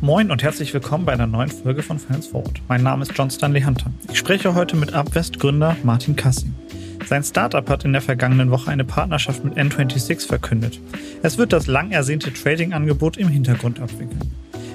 [0.00, 2.62] Moin und herzlich willkommen bei einer neuen Folge von Finance Forward.
[2.66, 3.92] Mein Name ist John Stanley Hunter.
[4.10, 6.54] Ich spreche heute mit Abwest-Gründer Martin Kassing.
[7.06, 10.80] Sein Startup hat in der vergangenen Woche eine Partnerschaft mit N26 verkündet.
[11.22, 14.32] Es wird das lang ersehnte Trading-Angebot im Hintergrund abwickeln.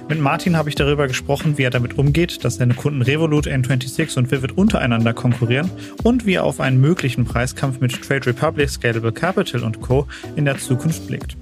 [0.09, 4.17] Mit Martin habe ich darüber gesprochen, wie er damit umgeht, dass seine Kunden Revolut, N26
[4.17, 5.69] und Vivid untereinander konkurrieren
[6.01, 10.07] und wie er auf einen möglichen Preiskampf mit Trade Republic, Scalable Capital und Co.
[10.35, 11.37] in der Zukunft blickt.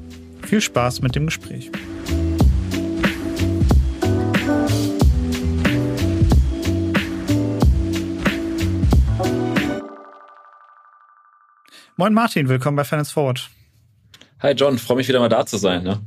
[0.46, 1.72] Viel Spaß mit dem Gespräch.
[11.96, 13.50] Moin Martin, willkommen bei Finance Forward.
[14.42, 15.84] Hi John, freue mich wieder mal da zu sein.
[15.84, 16.02] Ne?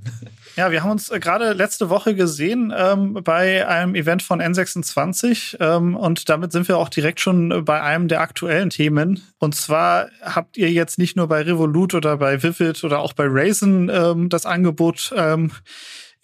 [0.61, 5.57] Ja, wir haben uns äh, gerade letzte Woche gesehen ähm, bei einem Event von N26
[5.59, 9.23] ähm, und damit sind wir auch direkt schon bei einem der aktuellen Themen.
[9.39, 13.25] Und zwar habt ihr jetzt nicht nur bei Revolut oder bei Vivid oder auch bei
[13.27, 15.51] Raisin ähm, das Angebot ähm,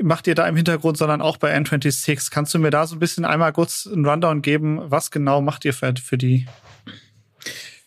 [0.02, 2.28] macht ihr da im Hintergrund, sondern auch bei N26.
[2.30, 4.82] Kannst du mir da so ein bisschen einmal kurz einen Rundown geben?
[4.90, 6.46] Was genau macht ihr für, für die?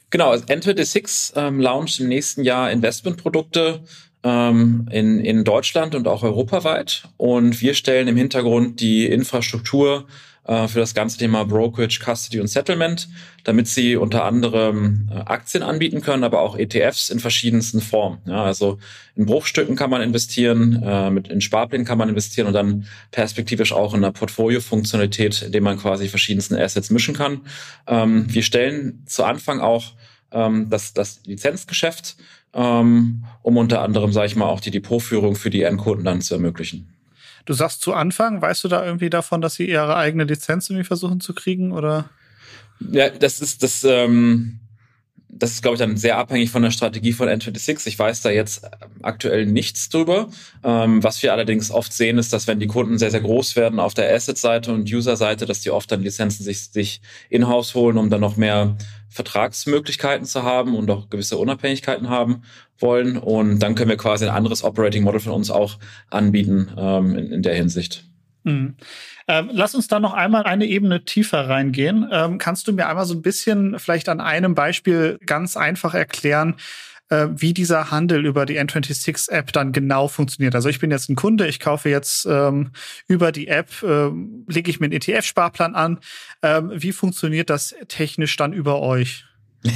[0.09, 3.83] Genau, N26 ähm, launcht im nächsten Jahr Investmentprodukte
[4.23, 7.03] ähm, in, in Deutschland und auch europaweit.
[7.17, 10.05] Und wir stellen im Hintergrund die Infrastruktur
[10.49, 13.07] äh, für das ganze Thema Brokerage, Custody und Settlement,
[13.43, 18.19] damit sie unter anderem äh, Aktien anbieten können, aber auch ETFs in verschiedensten Formen.
[18.25, 18.79] Ja, also
[19.15, 23.73] in Bruchstücken kann man investieren, äh, mit in Sparplänen kann man investieren und dann perspektivisch
[23.73, 27.41] auch in einer Portfolio-Funktionalität, indem man quasi verschiedensten Assets mischen kann.
[27.85, 29.93] Ähm, wir stellen zu Anfang auch
[30.31, 32.15] ähm, das, das Lizenzgeschäft,
[32.52, 36.89] um unter anderem, sage ich mal, auch die Depotführung für die Endkunden dann zu ermöglichen.
[37.45, 40.86] Du sagst zu Anfang, weißt du da irgendwie davon, dass sie ihre eigene Lizenz irgendwie
[40.86, 42.09] versuchen zu kriegen oder?
[42.80, 43.83] Ja, das ist das.
[43.83, 44.59] Ähm,
[45.31, 47.88] das ist, glaube ich, dann sehr abhängig von der Strategie von N26.
[47.88, 48.67] Ich weiß da jetzt
[49.02, 50.30] aktuell nichts drüber.
[50.63, 53.80] Ähm, was wir allerdings oft sehen, ist, dass wenn die Kunden sehr, sehr groß werden
[53.80, 58.09] auf der Asset-Seite und User-Seite, dass die oft dann Lizenzen sich, sich in-house holen, um
[58.09, 58.76] dann noch mehr
[59.09, 62.42] Vertragsmöglichkeiten zu haben und auch gewisse Unabhängigkeiten haben
[62.80, 63.17] wollen.
[63.17, 65.77] Und dann können wir quasi ein anderes Operating Model von uns auch
[66.09, 68.08] anbieten ähm, in, in der Hinsicht.
[68.49, 68.76] Mhm.
[69.27, 72.08] Ähm, lass uns da noch einmal eine Ebene tiefer reingehen.
[72.11, 76.55] Ähm, kannst du mir einmal so ein bisschen vielleicht an einem Beispiel ganz einfach erklären,
[77.09, 80.55] äh, wie dieser Handel über die N26-App dann genau funktioniert.
[80.55, 82.71] Also ich bin jetzt ein Kunde, ich kaufe jetzt ähm,
[83.08, 84.09] über die App, äh,
[84.48, 85.99] lege ich mir einen ETF-Sparplan an.
[86.42, 89.28] Ähm, wie funktioniert das technisch dann über euch?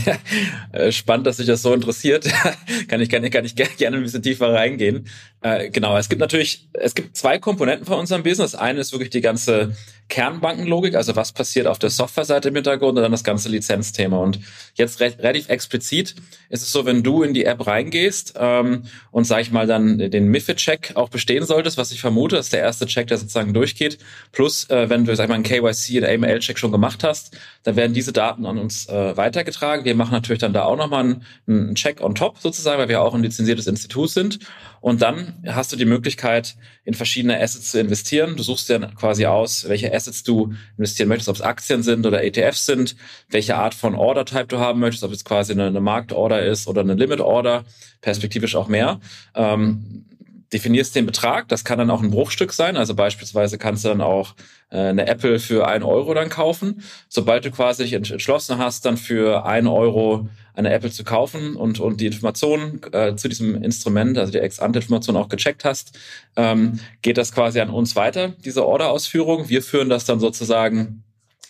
[0.72, 2.28] Äh, spannend, dass sich das so interessiert.
[2.88, 5.08] kann ich, kann, kann ich gerne ein bisschen tiefer reingehen.
[5.42, 8.56] Äh, genau, es gibt natürlich, es gibt zwei Komponenten von unserem Business.
[8.56, 9.76] Eine ist wirklich die ganze
[10.10, 14.18] Kernbankenlogik, also was passiert auf der Softwareseite im Hintergrund und dann das ganze Lizenzthema.
[14.18, 14.40] Und
[14.76, 16.16] jetzt re relativ explizit
[16.50, 19.98] ist es so, wenn du in die App reingehst ähm, und sag ich mal dann
[19.98, 23.98] den MIFID-Check auch bestehen solltest, was ich vermute, ist der erste Check, der sozusagen durchgeht.
[24.32, 27.76] Plus, äh, wenn du sag ich mal einen KYC oder AML-Check schon gemacht hast, dann
[27.76, 29.73] werden diese Daten an uns äh, weitergetragen.
[29.82, 33.02] Wir machen natürlich dann da auch nochmal einen, einen Check on top sozusagen, weil wir
[33.02, 34.40] auch ein lizenziertes Institut sind.
[34.80, 38.36] Und dann hast du die Möglichkeit, in verschiedene Assets zu investieren.
[38.36, 42.24] Du suchst dir quasi aus, welche Assets du investieren möchtest, ob es Aktien sind oder
[42.24, 42.96] ETFs sind,
[43.30, 46.82] welche Art von Order-Type du haben möchtest, ob es quasi eine, eine Marktorder ist oder
[46.82, 47.64] eine Limit-Order,
[48.02, 49.00] perspektivisch auch mehr.
[49.36, 50.06] Ähm,
[50.54, 54.02] definierst den Betrag, das kann dann auch ein Bruchstück sein, also beispielsweise kannst du dann
[54.02, 54.36] auch
[54.70, 56.84] äh, eine Apple für ein Euro dann kaufen.
[57.10, 61.80] Sobald du quasi dich entschlossen hast, dann für ein Euro eine Apple zu kaufen und,
[61.80, 65.98] und die Informationen äh, zu diesem Instrument, also die Ex-Ante-Information auch gecheckt hast,
[66.36, 69.50] ähm, geht das quasi an uns weiter, diese Order-Ausführung.
[69.50, 71.04] Wir führen das dann sozusagen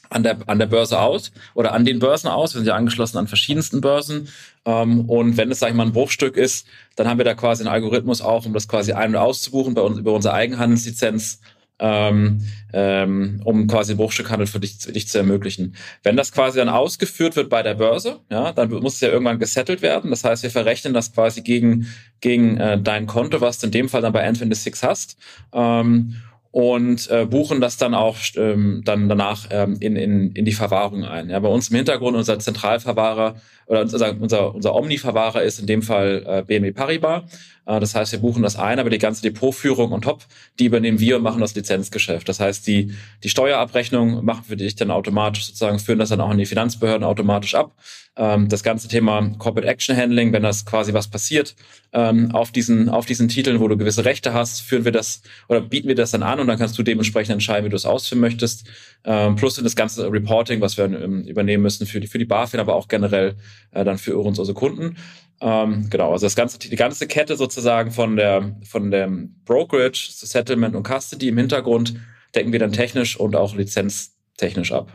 [0.09, 2.53] an der, an der Börse aus oder an den Börsen aus.
[2.53, 4.29] Wir sind ja angeschlossen an verschiedensten Börsen.
[4.65, 7.63] Ähm, und wenn es, sag ich mal, ein Bruchstück ist, dann haben wir da quasi
[7.63, 11.39] einen Algorithmus auch, um das quasi ein- und auszubuchen bei uns über unsere Eigenhandelslizenz
[11.79, 12.41] ähm,
[12.71, 15.75] ähm, um quasi Bruchstückhandel für dich, für dich zu ermöglichen.
[16.03, 19.39] Wenn das quasi dann ausgeführt wird bei der Börse, ja, dann muss es ja irgendwann
[19.39, 20.11] gesettelt werden.
[20.11, 21.87] Das heißt, wir verrechnen das quasi gegen,
[22.21, 25.17] gegen äh, dein Konto, was du in dem Fall dann bei N26 hast.
[25.51, 26.15] Ähm,
[26.53, 31.03] und äh, buchen das dann auch ähm, dann danach ähm, in, in, in die Verwahrung
[31.03, 31.31] ein.
[31.31, 33.37] Ja, bei uns im Hintergrund unser Zentralverwahrer
[33.73, 37.23] oder unser, unser, Omni-Verwahrer ist in dem Fall äh, BME Paribas.
[37.65, 40.25] Äh, das heißt, wir buchen das ein, aber die ganze Depotführung und top,
[40.59, 42.29] die übernehmen wir und machen das Lizenzgeschäft.
[42.29, 42.93] Das heißt, die,
[43.23, 47.03] die Steuerabrechnung machen wir dich dann automatisch sozusagen, führen das dann auch in die Finanzbehörden
[47.03, 47.75] automatisch ab.
[48.15, 51.55] Ähm, das ganze Thema Corporate Action Handling, wenn das quasi was passiert,
[51.93, 55.61] ähm, auf diesen, auf diesen Titeln, wo du gewisse Rechte hast, führen wir das oder
[55.61, 58.21] bieten wir das dann an und dann kannst du dementsprechend entscheiden, wie du es ausführen
[58.21, 58.67] möchtest.
[59.05, 62.59] Ähm, plus das ganze Reporting, was wir ähm, übernehmen müssen für die, für die BaFin,
[62.59, 63.35] aber auch generell
[63.71, 64.95] äh, dann für uns unsere Kunden.
[65.41, 70.73] Ähm, genau, also das ganze, die ganze Kette sozusagen von der von dem Brokerage, Settlement
[70.75, 71.95] und Custody im Hintergrund
[72.33, 74.89] decken wir dann technisch und auch lizenztechnisch ab.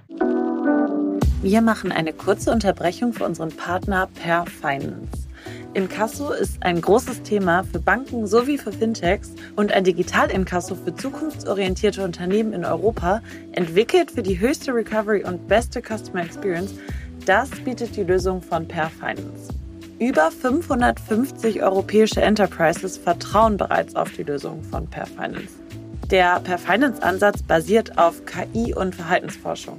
[1.43, 5.27] Wir machen eine kurze Unterbrechung für unseren Partner Per Finance.
[5.78, 12.02] Inkasso ist ein großes Thema für Banken sowie für Fintechs und ein Digital-Inkasso für zukunftsorientierte
[12.02, 13.22] Unternehmen in Europa,
[13.52, 16.75] entwickelt für die höchste Recovery und beste Customer Experience.
[17.26, 19.54] Das bietet die Lösung von Per Finance.
[20.00, 25.54] Über 550 europäische Enterprises vertrauen bereits auf die Lösung von Per Finance.
[26.10, 29.78] Der Per Finance Ansatz basiert auf KI und Verhaltensforschung.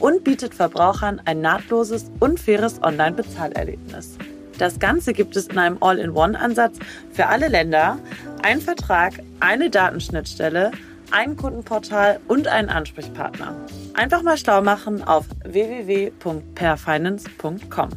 [0.00, 4.18] und bietet Verbrauchern ein nahtloses und faires Online-Bezahlerlebnis.
[4.58, 6.78] Das Ganze gibt es in einem All-in-One-Ansatz
[7.12, 7.98] für alle Länder,
[8.42, 10.70] ein Vertrag, eine Datenschnittstelle,
[11.10, 13.56] ein Kundenportal und einen Ansprechpartner.
[13.94, 17.88] Einfach mal schlau machen auf www.perfinance.com.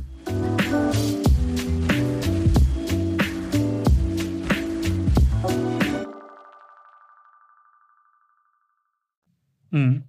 [9.71, 10.03] Mhm.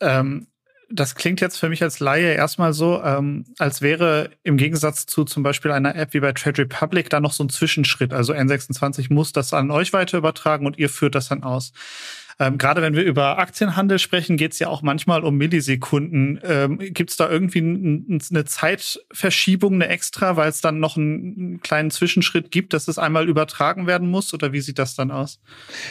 [0.00, 0.46] Ähm,
[1.00, 5.24] das klingt jetzt für mich als Laie erstmal so, ähm, als wäre im Gegensatz zu
[5.24, 8.12] zum Beispiel einer App wie bei Trade Republic da noch so ein Zwischenschritt.
[8.12, 11.72] Also N26 muss das an euch weiter übertragen und ihr führt das dann aus.
[12.38, 16.38] Ähm, Gerade wenn wir über Aktienhandel sprechen, geht es ja auch manchmal um Millisekunden.
[16.44, 21.90] Ähm, Gibt es da irgendwie eine Zeitverschiebung, eine extra, weil es dann noch einen kleinen
[21.90, 24.34] Zwischenschritt gibt, dass es einmal übertragen werden muss?
[24.34, 25.40] Oder wie sieht das dann aus?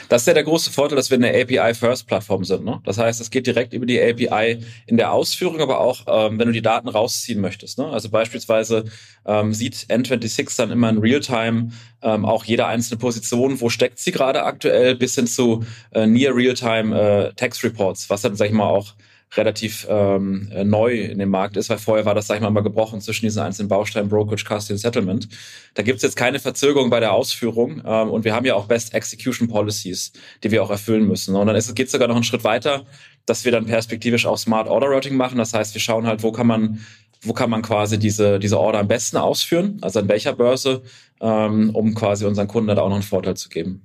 [0.09, 2.63] Das ist ja der große Vorteil, dass wir eine API-First-Plattform sind.
[2.63, 2.79] Ne?
[2.83, 6.47] Das heißt, es geht direkt über die API in der Ausführung, aber auch, ähm, wenn
[6.47, 7.79] du die Daten rausziehen möchtest.
[7.79, 7.87] Ne?
[7.87, 8.85] Also beispielsweise
[9.25, 11.69] ähm, sieht N26 dann immer in Realtime
[12.03, 16.34] ähm, auch jede einzelne Position, wo steckt sie gerade aktuell, bis hin zu äh, Near
[16.35, 18.93] Realtime äh, Tax Reports, was dann, sag ich mal, auch
[19.37, 22.51] relativ ähm, äh, neu in dem Markt ist, weil vorher war das, sag ich mal,
[22.51, 25.27] mal gebrochen zwischen diesen einzelnen Bausteinen Brokerage, Custody und Settlement.
[25.73, 28.93] Da gibt's jetzt keine Verzögerung bei der Ausführung ähm, und wir haben ja auch Best
[28.93, 31.35] Execution Policies, die wir auch erfüllen müssen.
[31.35, 32.85] Und dann ist, geht's sogar noch einen Schritt weiter,
[33.25, 35.37] dass wir dann perspektivisch auch Smart Order Routing machen.
[35.37, 36.79] Das heißt, wir schauen halt, wo kann man
[37.21, 40.83] wo kann man quasi diese, diese Order am besten ausführen, also an welcher Börse,
[41.19, 43.84] ähm, um quasi unseren Kunden da auch noch einen Vorteil zu geben.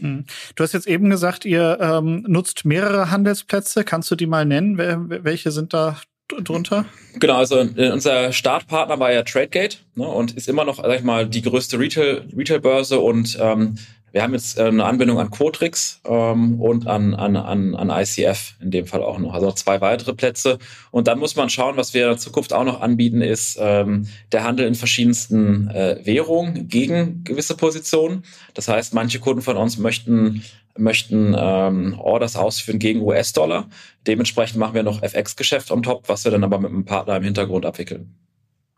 [0.00, 0.24] Hm.
[0.54, 3.84] Du hast jetzt eben gesagt, ihr ähm, nutzt mehrere Handelsplätze.
[3.84, 4.78] Kannst du die mal nennen?
[4.78, 5.96] Welche sind da
[6.38, 6.84] drunter?
[7.18, 11.02] Genau, also äh, unser Startpartner war ja TradeGate ne, und ist immer noch, sag ich
[11.02, 13.76] mal, die größte Retail, Retail-Börse und ähm,
[14.12, 18.54] wir haben jetzt äh, eine Anbindung an Quotrix ähm, und an, an, an, an ICF
[18.60, 19.34] in dem Fall auch noch.
[19.34, 20.58] Also noch zwei weitere Plätze.
[20.90, 24.44] Und dann muss man schauen, was wir in Zukunft auch noch anbieten, ist ähm, der
[24.44, 28.24] Handel in verschiedensten äh, Währungen gegen gewisse Positionen.
[28.54, 30.42] Das heißt, manche Kunden von uns möchten
[30.78, 33.68] möchten ähm, Orders ausführen gegen US-Dollar.
[34.06, 37.24] Dementsprechend machen wir noch FX-Geschäft on top, was wir dann aber mit einem Partner im
[37.24, 38.14] Hintergrund abwickeln.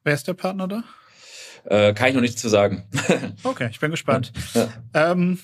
[0.02, 0.84] Wer ist der Partner da?
[1.64, 2.84] Äh, kann ich noch nichts zu sagen.
[3.42, 4.32] okay, ich bin gespannt.
[4.54, 4.68] Ja.
[4.94, 5.38] Ähm,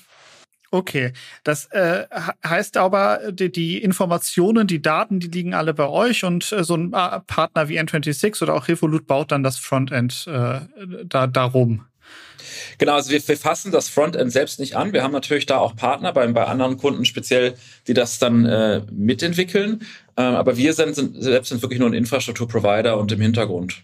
[0.71, 2.05] okay, das äh,
[2.45, 6.75] heißt aber, die, die, Informationen, die Daten, die liegen alle bei euch und äh, so
[6.75, 10.59] ein äh, Partner wie N26 oder auch Revolut baut dann das Frontend äh,
[11.05, 11.85] da darum.
[12.77, 14.93] Genau, also wir, wir fassen das Frontend selbst nicht an.
[14.93, 17.55] Wir haben natürlich da auch Partner bei, bei anderen Kunden speziell,
[17.87, 19.81] die das dann äh, mitentwickeln.
[20.17, 23.83] Ähm, aber wir sind, sind selbst sind wirklich nur ein Infrastrukturprovider und im Hintergrund.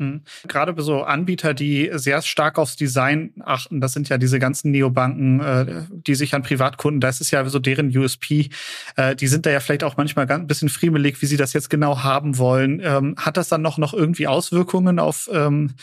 [0.00, 0.22] Mhm.
[0.48, 5.40] Gerade so Anbieter, die sehr stark aufs Design achten, das sind ja diese ganzen Neobanken,
[5.40, 8.48] äh, die sich an Privatkunden, das ist ja so deren USP,
[8.96, 11.52] äh, die sind da ja vielleicht auch manchmal ganz ein bisschen friemelig, wie sie das
[11.52, 12.80] jetzt genau haben wollen.
[12.82, 15.74] Ähm, hat das dann noch, noch irgendwie Auswirkungen auf ähm,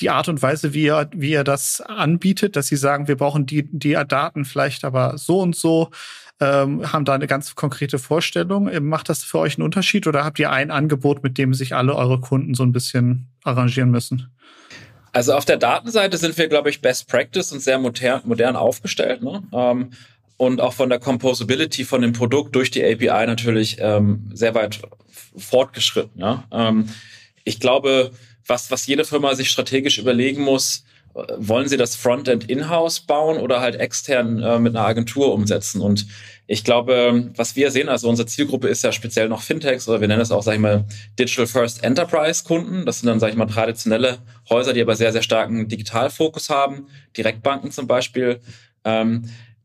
[0.00, 3.44] die Art und Weise, wie ihr, wie ihr das anbietet, dass sie sagen, wir brauchen
[3.44, 5.90] die, die Daten vielleicht aber so und so?
[6.44, 8.68] Ähm, haben da eine ganz konkrete Vorstellung.
[8.68, 11.74] Ähm, macht das für euch einen Unterschied oder habt ihr ein Angebot, mit dem sich
[11.74, 14.30] alle eure Kunden so ein bisschen arrangieren müssen?
[15.12, 19.22] Also auf der Datenseite sind wir, glaube ich, Best Practice und sehr modern, modern aufgestellt.
[19.22, 19.42] Ne?
[19.52, 19.90] Ähm,
[20.36, 24.80] und auch von der Composability von dem Produkt durch die API natürlich ähm, sehr weit
[25.36, 26.20] fortgeschritten.
[26.20, 26.44] Ja?
[26.50, 26.88] Ähm,
[27.44, 28.10] ich glaube,
[28.46, 30.84] was, was jede Firma sich strategisch überlegen muss,
[31.36, 35.80] wollen sie das Frontend in-house bauen oder halt extern äh, mit einer Agentur umsetzen?
[35.80, 36.06] Und
[36.46, 40.08] ich glaube, was wir sehen, also unsere Zielgruppe ist ja speziell noch Fintechs oder wir
[40.08, 40.84] nennen es auch, sag ich mal,
[41.18, 42.84] Digital First Enterprise Kunden.
[42.84, 44.18] Das sind dann, sag ich mal, traditionelle
[44.50, 48.40] Häuser, die aber sehr, sehr starken Digitalfokus haben, Direktbanken zum Beispiel.
[48.84, 49.24] Ähm,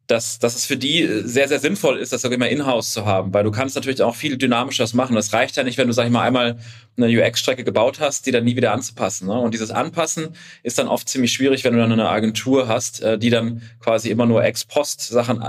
[0.09, 3.31] dass, dass es für die sehr, sehr sinnvoll ist, das auch immer in-house zu haben,
[3.31, 5.15] weil du kannst natürlich auch viel dynamischer machen.
[5.15, 6.57] Das reicht ja nicht, wenn du, sag ich mal, einmal
[6.97, 9.27] eine UX-Strecke gebaut hast, die dann nie wieder anzupassen.
[9.27, 9.39] Ne?
[9.39, 10.29] Und dieses Anpassen
[10.63, 14.09] ist dann oft ziemlich schwierig, wenn du dann eine Agentur hast, äh, die dann quasi
[14.09, 15.43] immer nur ex-post Sachen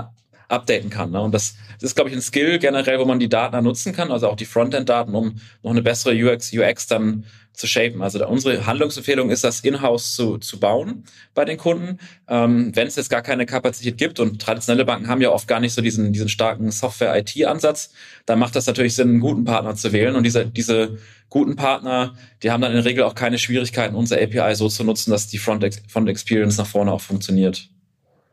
[0.51, 1.11] updaten kann.
[1.11, 1.21] Ne?
[1.21, 4.11] Und das, das ist, glaube ich, ein Skill generell, wo man die Daten nutzen kann,
[4.11, 8.01] also auch die Frontend-Daten, um noch eine bessere UX, UX dann zu shapen.
[8.01, 11.03] Also unsere Handlungsempfehlung ist, das in-house zu, zu bauen
[11.33, 11.99] bei den Kunden.
[12.27, 15.59] Ähm, Wenn es jetzt gar keine Kapazität gibt und traditionelle Banken haben ja oft gar
[15.59, 17.93] nicht so diesen, diesen starken Software-IT-Ansatz,
[18.25, 20.15] dann macht das natürlich Sinn, einen guten Partner zu wählen.
[20.15, 20.97] Und diese, diese
[21.29, 24.83] guten Partner, die haben dann in der Regel auch keine Schwierigkeiten, unsere API so zu
[24.83, 27.69] nutzen, dass die Front-Experience nach vorne auch funktioniert.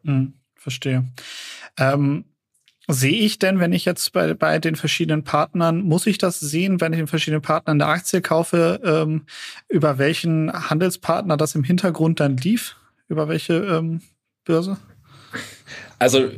[0.04, 1.04] Hm, verstehe.
[1.78, 2.25] Ähm
[2.90, 6.80] Sehe ich denn, wenn ich jetzt bei, bei den verschiedenen Partnern, muss ich das sehen,
[6.80, 9.26] wenn ich den verschiedenen Partnern eine Aktie kaufe, ähm,
[9.68, 12.76] über welchen Handelspartner das im Hintergrund dann lief?
[13.08, 14.00] Über welche ähm,
[14.47, 14.78] Börse?
[15.99, 16.30] Also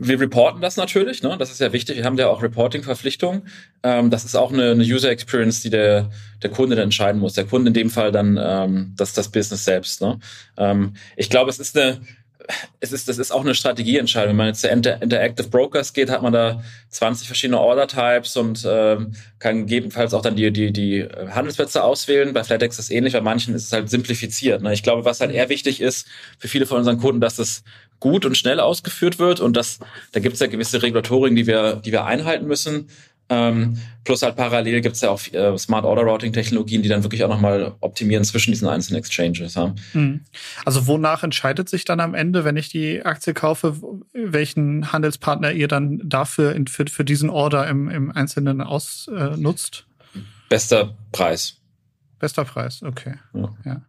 [0.00, 1.36] wir reporten das natürlich, ne?
[1.38, 1.98] das ist ja wichtig.
[1.98, 3.48] Wir haben ja auch Reporting-Verpflichtungen.
[3.84, 6.10] Ähm, das ist auch eine, eine User Experience, die der,
[6.42, 7.34] der Kunde dann entscheiden muss.
[7.34, 10.00] Der Kunde in dem Fall dann ähm, das, das Business selbst.
[10.00, 10.18] Ne?
[10.56, 12.00] Ähm, ich glaube, es ist eine
[12.80, 14.30] es ist, das ist auch eine Strategieentscheidung.
[14.30, 18.66] Wenn man jetzt zu Inter Interactive Brokers geht, hat man da 20 verschiedene Order-Types und
[18.68, 22.32] ähm, kann gegebenenfalls auch dann die, die, die Handelsplätze auswählen.
[22.32, 24.62] Bei FlatEx ist es ähnlich, bei manchen ist es halt simplifiziert.
[24.62, 24.72] Ne?
[24.72, 26.06] Ich glaube, was halt eher wichtig ist
[26.38, 27.62] für viele von unseren Kunden, dass es
[28.00, 29.78] gut und schnell ausgeführt wird und das,
[30.10, 32.88] da gibt es ja gewisse Regulatorien, die wir, die wir einhalten müssen.
[33.32, 37.02] Ähm, plus halt parallel gibt es ja auch äh, Smart Order Routing Technologien, die dann
[37.02, 39.54] wirklich auch nochmal optimieren zwischen diesen einzelnen Exchanges.
[39.54, 39.74] Ja.
[39.94, 40.20] Mhm.
[40.66, 43.76] Also wonach entscheidet sich dann am Ende, wenn ich die Aktie kaufe,
[44.12, 49.86] welchen Handelspartner ihr dann dafür in, für, für diesen Order im, im Einzelnen ausnutzt?
[50.14, 50.18] Äh,
[50.50, 51.56] Bester Preis.
[52.18, 53.14] Bester Preis, okay.
[53.32, 53.48] Ja.
[53.64, 53.82] ja.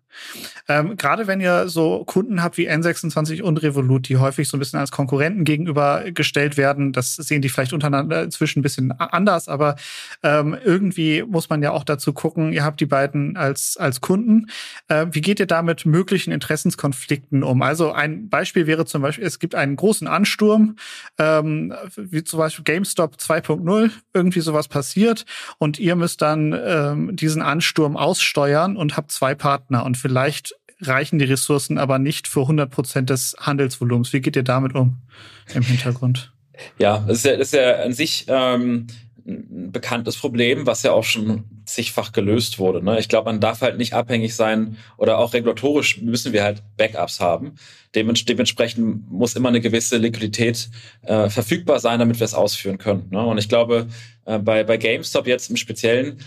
[0.67, 4.59] Ähm, Gerade wenn ihr so Kunden habt wie N26 und Revolut, die häufig so ein
[4.59, 9.75] bisschen als Konkurrenten gegenübergestellt werden, das sehen die vielleicht untereinander inzwischen ein bisschen anders, aber
[10.23, 14.47] ähm, irgendwie muss man ja auch dazu gucken, ihr habt die beiden als, als Kunden.
[14.87, 17.61] Äh, wie geht ihr da mit möglichen Interessenskonflikten um?
[17.61, 20.75] Also ein Beispiel wäre zum Beispiel, es gibt einen großen Ansturm,
[21.17, 25.25] ähm, wie zum Beispiel GameStop 2.0, irgendwie sowas passiert
[25.57, 31.17] und ihr müsst dann ähm, diesen Ansturm aussteuern und habt zwei Partner und vielleicht reichen
[31.17, 34.11] die Ressourcen aber nicht für 100 Prozent des Handelsvolumens.
[34.11, 34.97] Wie geht ihr damit um
[35.53, 36.33] im Hintergrund?
[36.77, 38.87] Ja, das ist ja, das ist ja an sich ähm,
[39.25, 42.83] ein bekanntes Problem, was ja auch schon zigfach gelöst wurde.
[42.83, 42.99] Ne?
[42.99, 47.21] Ich glaube, man darf halt nicht abhängig sein oder auch regulatorisch müssen wir halt Backups
[47.21, 47.55] haben.
[47.95, 50.69] dementsprechend muss immer eine gewisse Liquidität
[51.03, 53.07] äh, verfügbar sein, damit wir es ausführen können.
[53.11, 53.25] Ne?
[53.25, 53.87] Und ich glaube,
[54.25, 56.17] äh, bei, bei GameStop jetzt im Speziellen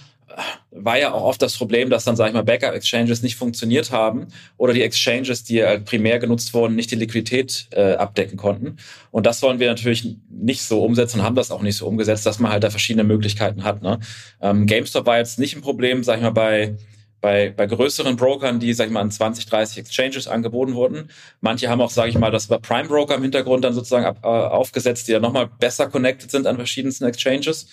[0.70, 4.28] war ja auch oft das Problem, dass dann, sage ich mal, Backup-Exchanges nicht funktioniert haben
[4.56, 8.76] oder die Exchanges, die äh, primär genutzt wurden, nicht die Liquidität äh, abdecken konnten.
[9.10, 12.26] Und das wollen wir natürlich nicht so umsetzen und haben das auch nicht so umgesetzt,
[12.26, 13.82] dass man halt da verschiedene Möglichkeiten hat.
[13.82, 13.98] Ne?
[14.40, 16.76] Ähm, GameStop war jetzt nicht ein Problem, sage ich mal, bei
[17.20, 21.10] bei, bei größeren Brokern, die, sag ich mal, an 20, 30 Exchanges angeboten wurden.
[21.40, 24.18] Manche haben auch, sage ich mal, das über Prime Broker im Hintergrund dann sozusagen ab,
[24.22, 27.66] äh, aufgesetzt, die dann nochmal besser connected sind an verschiedensten Exchanges.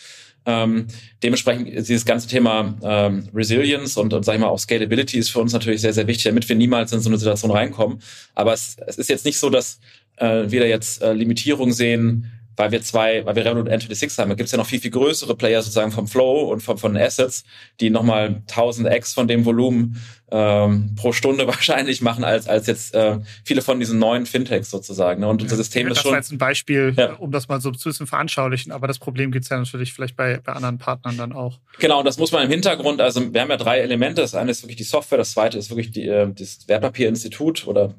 [0.46, 0.88] Ähm,
[1.22, 5.40] dementsprechend dieses ganze Thema ähm, Resilience und, und sag ich mal auch Scalability ist für
[5.40, 8.00] uns natürlich sehr, sehr wichtig, damit wir niemals in so eine Situation reinkommen.
[8.36, 9.80] Aber es, es ist jetzt nicht so, dass
[10.18, 14.30] äh, wir da jetzt äh, Limitierungen sehen, weil wir zwei, weil wir Revolut N26 haben,
[14.30, 16.98] da gibt es ja noch viel, viel größere Player sozusagen vom Flow und von, von
[16.98, 17.44] Assets,
[17.80, 22.94] die nochmal 1000 X von dem Volumen ähm, pro Stunde wahrscheinlich machen, als, als jetzt
[22.94, 25.22] äh, viele von diesen neuen Fintechs sozusagen.
[25.22, 25.28] Ne?
[25.28, 26.06] Und unser System ja, ist schon...
[26.06, 27.14] Das war jetzt ein Beispiel, ja.
[27.14, 30.40] um das mal so zu bisschen veranschaulichen, aber das Problem gibt's ja natürlich vielleicht bei,
[30.44, 31.60] bei anderen Partnern dann auch.
[31.80, 34.22] Genau, und das muss man im Hintergrund, also wir haben ja drei Elemente.
[34.22, 37.94] Das eine ist wirklich die Software, das zweite ist wirklich die, äh, das Wertpapierinstitut oder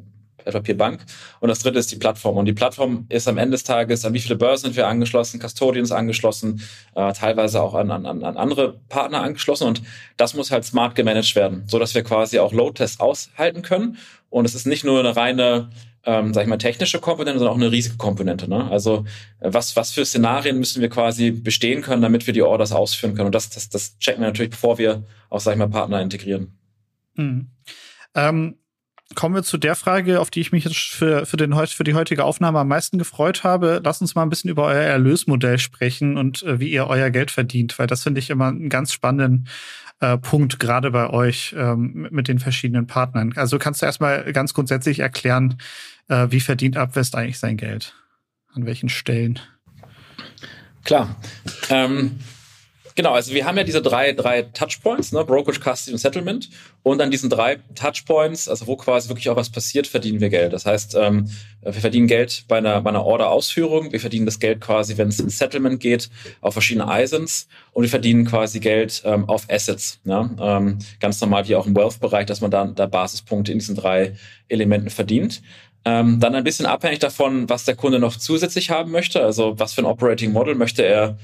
[0.44, 1.00] Wertpapierbank.
[1.40, 2.36] Und das dritte ist die Plattform.
[2.36, 5.40] Und die Plattform ist am Ende des Tages, an wie viele Börsen sind wir angeschlossen,
[5.40, 6.62] Custodians angeschlossen,
[6.94, 9.66] äh, teilweise auch an, an, an andere Partner angeschlossen.
[9.66, 9.82] Und
[10.16, 13.98] das muss halt smart gemanagt werden, so dass wir quasi auch Load-Tests aushalten können.
[14.30, 15.70] Und es ist nicht nur eine reine
[16.06, 18.48] ähm, sag ich mal, technische Komponente, sondern auch eine Risikokomponente.
[18.48, 18.70] Ne?
[18.70, 19.04] Also
[19.40, 23.14] äh, was, was für Szenarien müssen wir quasi bestehen können, damit wir die Orders ausführen
[23.14, 23.26] können.
[23.26, 26.58] Und das, das, das checken wir natürlich, bevor wir auch, sag ich mal, Partner integrieren.
[27.14, 27.50] Mhm.
[28.14, 28.58] Ähm,
[29.14, 31.94] kommen wir zu der Frage, auf die ich mich jetzt für, für, den, für die
[31.94, 33.80] heutige Aufnahme am meisten gefreut habe.
[33.84, 37.30] Lass uns mal ein bisschen über euer Erlösmodell sprechen und äh, wie ihr euer Geld
[37.30, 39.48] verdient, weil das finde ich immer einen ganz spannenden
[40.00, 43.32] äh, Punkt, gerade bei euch ähm, mit den verschiedenen Partnern.
[43.36, 45.58] Also kannst du erstmal ganz grundsätzlich erklären,
[46.08, 47.94] äh, wie verdient Abwest eigentlich sein Geld?
[48.54, 49.38] An welchen Stellen?
[50.84, 51.16] Klar.
[51.70, 52.18] Ähm,
[52.96, 56.48] Genau, also wir haben ja diese drei, drei Touchpoints, ne, Brokerage, Custody und Settlement.
[56.84, 60.52] Und an diesen drei Touchpoints, also wo quasi wirklich auch was passiert, verdienen wir Geld.
[60.52, 61.28] Das heißt, ähm,
[61.62, 65.18] wir verdienen Geld bei einer, bei einer Order-Ausführung, wir verdienen das Geld quasi, wenn es
[65.18, 66.08] ins Settlement geht,
[66.40, 69.98] auf verschiedene ISINs und wir verdienen quasi Geld ähm, auf Assets.
[70.04, 70.30] Ne?
[70.40, 74.14] Ähm, ganz normal wie auch im Wealth-Bereich, dass man da, da Basispunkte in diesen drei
[74.48, 75.42] Elementen verdient.
[75.86, 79.22] Ähm, dann ein bisschen abhängig davon, was der Kunde noch zusätzlich haben möchte.
[79.22, 81.18] Also was für ein Operating Model möchte er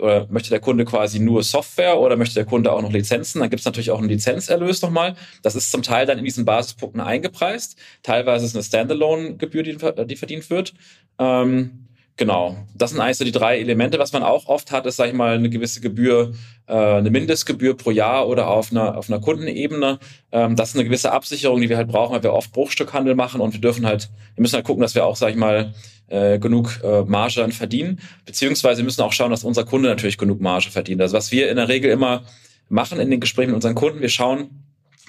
[0.00, 3.40] oder möchte der Kunde quasi nur Software oder möchte der Kunde auch noch Lizenzen?
[3.40, 5.14] Dann gibt es natürlich auch einen Lizenzerlös nochmal.
[5.42, 7.76] Das ist zum Teil dann in diesen Basispunkten eingepreist.
[8.02, 10.74] Teilweise ist es eine Standalone-Gebühr, die, die, verdient wird.
[11.18, 11.86] Ähm,
[12.16, 12.56] genau.
[12.74, 13.98] Das sind eigentlich so die drei Elemente.
[13.98, 16.32] Was man auch oft hat, ist, sag ich mal, eine gewisse Gebühr,
[16.66, 19.98] äh, eine Mindestgebühr pro Jahr oder auf einer, auf einer Kundenebene.
[20.32, 23.40] Ähm, das ist eine gewisse Absicherung, die wir halt brauchen, weil wir oft Bruchstückhandel machen
[23.40, 25.74] und wir dürfen halt, wir müssen halt gucken, dass wir auch, sag ich mal,
[26.08, 28.00] äh, genug äh, Marge dann verdienen.
[28.24, 31.00] Beziehungsweise müssen auch schauen, dass unser Kunde natürlich genug Marge verdient.
[31.00, 32.24] Also was wir in der Regel immer
[32.68, 34.50] machen in den Gesprächen mit unseren Kunden, wir schauen,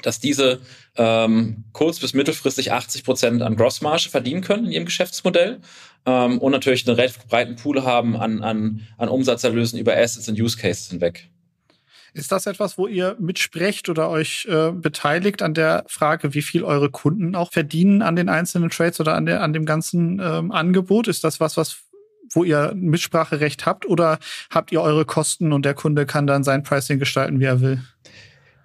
[0.01, 0.59] dass diese
[0.97, 5.59] ähm, kurz- bis mittelfristig 80 Prozent an Grossmarge verdienen können in ihrem Geschäftsmodell
[6.05, 10.39] ähm, und natürlich einen relativ breiten Pool haben an, an, an Umsatzerlösen über Assets und
[10.39, 11.29] Use Cases hinweg.
[12.15, 16.63] Ist das etwas, wo ihr mitsprecht oder euch äh, beteiligt an der Frage, wie viel
[16.63, 20.53] eure Kunden auch verdienen an den einzelnen Trades oder an, der, an dem ganzen ähm,
[20.53, 21.10] Angebot?
[21.10, 21.79] Ist das was, was
[22.31, 24.19] wo ihr Mitspracherecht habt oder
[24.50, 27.81] habt ihr eure Kosten und der Kunde kann dann sein Pricing gestalten, wie er will?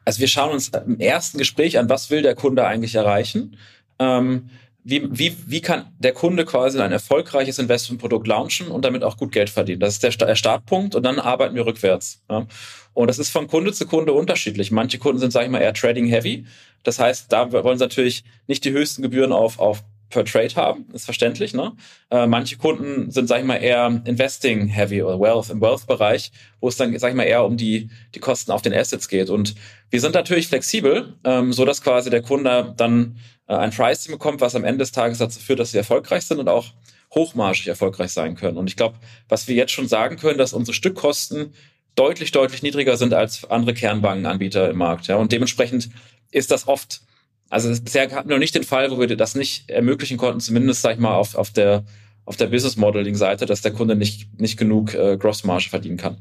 [0.05, 3.57] Also wir schauen uns im ersten Gespräch an, was will der Kunde eigentlich erreichen?
[3.99, 4.49] Ähm,
[4.83, 9.33] wie, wie, wie kann der Kunde quasi ein erfolgreiches Investmentprodukt launchen und damit auch gut
[9.33, 9.81] Geld verdienen?
[9.81, 12.23] Das ist der Startpunkt und dann arbeiten wir rückwärts.
[12.31, 12.47] Ja.
[12.95, 14.71] Und das ist von Kunde zu Kunde unterschiedlich.
[14.71, 16.47] Manche Kunden sind, sage ich mal, eher trading heavy.
[16.83, 20.87] Das heißt, da wollen sie natürlich nicht die höchsten Gebühren auf, auf per Trade haben,
[20.93, 21.55] ist verständlich.
[21.55, 21.73] Ne?
[22.11, 26.69] Äh, manche Kunden sind, sag ich mal, eher Investing heavy oder Wealth im Wealth-Bereich, wo
[26.69, 29.31] es dann, sag ich mal, eher um die die Kosten auf den Assets geht.
[29.31, 29.55] Und
[29.89, 33.17] wir sind natürlich flexibel, ähm, so dass quasi der Kunde dann
[33.55, 36.49] ein Pricing bekommt, was am Ende des Tages dazu führt, dass sie erfolgreich sind und
[36.49, 36.67] auch
[37.15, 38.57] hochmargig erfolgreich sein können.
[38.57, 38.97] Und ich glaube,
[39.29, 41.53] was wir jetzt schon sagen können, dass unsere Stückkosten
[41.97, 45.09] deutlich, deutlich niedriger sind als andere Kernbankenanbieter im Markt.
[45.09, 45.91] Ja, und dementsprechend
[46.31, 47.01] ist das oft,
[47.49, 50.83] also bisher hatten wir noch nicht den Fall, wo wir das nicht ermöglichen konnten, zumindest,
[50.83, 51.85] sag ich mal, auf, auf der,
[52.25, 56.19] auf der Business Modeling Seite, dass der Kunde nicht, nicht genug äh, Grossmarge verdienen kann.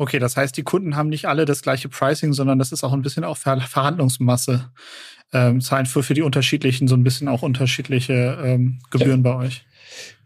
[0.00, 2.92] Okay, das heißt, die Kunden haben nicht alle das gleiche Pricing, sondern das ist auch
[2.92, 4.70] ein bisschen auch Ver Verhandlungsmasse.
[5.32, 9.32] Ähm, zahlen für, für die unterschiedlichen so ein bisschen auch unterschiedliche ähm, Gebühren ja.
[9.32, 9.64] bei euch.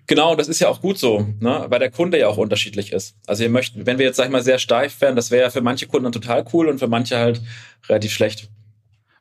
[0.06, 1.66] Genau, das ist ja auch gut so, ne?
[1.68, 3.16] weil der Kunde ja auch unterschiedlich ist.
[3.26, 5.50] Also ihr möchtet, wenn wir jetzt, sag ich mal, sehr steif wären, das wäre ja
[5.50, 7.40] für manche Kunden total cool und für manche halt
[7.88, 8.48] relativ schlecht.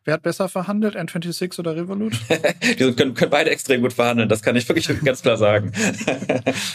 [0.03, 2.13] Wer hat besser verhandelt, N26 oder Revolut?
[2.79, 5.71] Die können, können beide extrem gut verhandeln, das kann ich wirklich ganz klar sagen.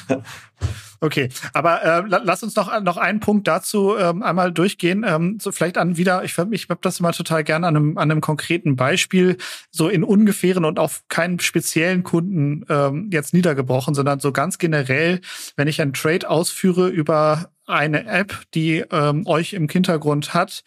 [1.01, 5.05] Okay, aber äh, lass uns noch, noch einen Punkt dazu ähm, einmal durchgehen.
[5.07, 8.11] Ähm, so vielleicht an wieder, ich, ich habe das immer total gerne an einem, an
[8.11, 9.37] einem konkreten Beispiel,
[9.71, 15.21] so in ungefähren und auf keinen speziellen Kunden ähm, jetzt niedergebrochen, sondern so ganz generell,
[15.57, 20.63] wenn ich einen Trade ausführe über eine App, die ähm, euch im Hintergrund hat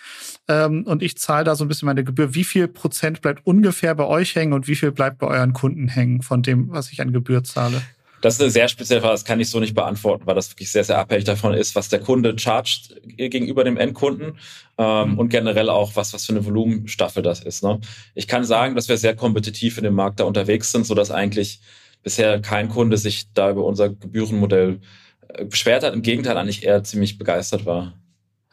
[0.48, 2.36] ähm, und ich zahle da so ein bisschen meine Gebühr.
[2.36, 5.88] Wie viel Prozent bleibt ungefähr bei euch hängen und wie viel bleibt bei euren Kunden
[5.88, 7.82] hängen von dem, was ich an Gebühr zahle?
[8.22, 10.72] Das ist eine sehr spezielle Frage, das kann ich so nicht beantworten, weil das wirklich
[10.72, 14.38] sehr, sehr abhängig davon ist, was der Kunde chargt gegenüber dem Endkunden
[14.78, 15.20] ähm, mhm.
[15.20, 17.64] und generell auch, was, was für eine Volumenstaffel das ist.
[17.64, 17.80] Ne?
[18.16, 21.62] Ich kann sagen, dass wir sehr kompetitiv in dem Markt da unterwegs sind, sodass eigentlich
[22.04, 24.80] bisher kein Kunde sich da über unser Gebührenmodell
[25.30, 25.94] äh, beschwert hat.
[25.94, 27.94] Im Gegenteil, eigentlich eher ziemlich begeistert war.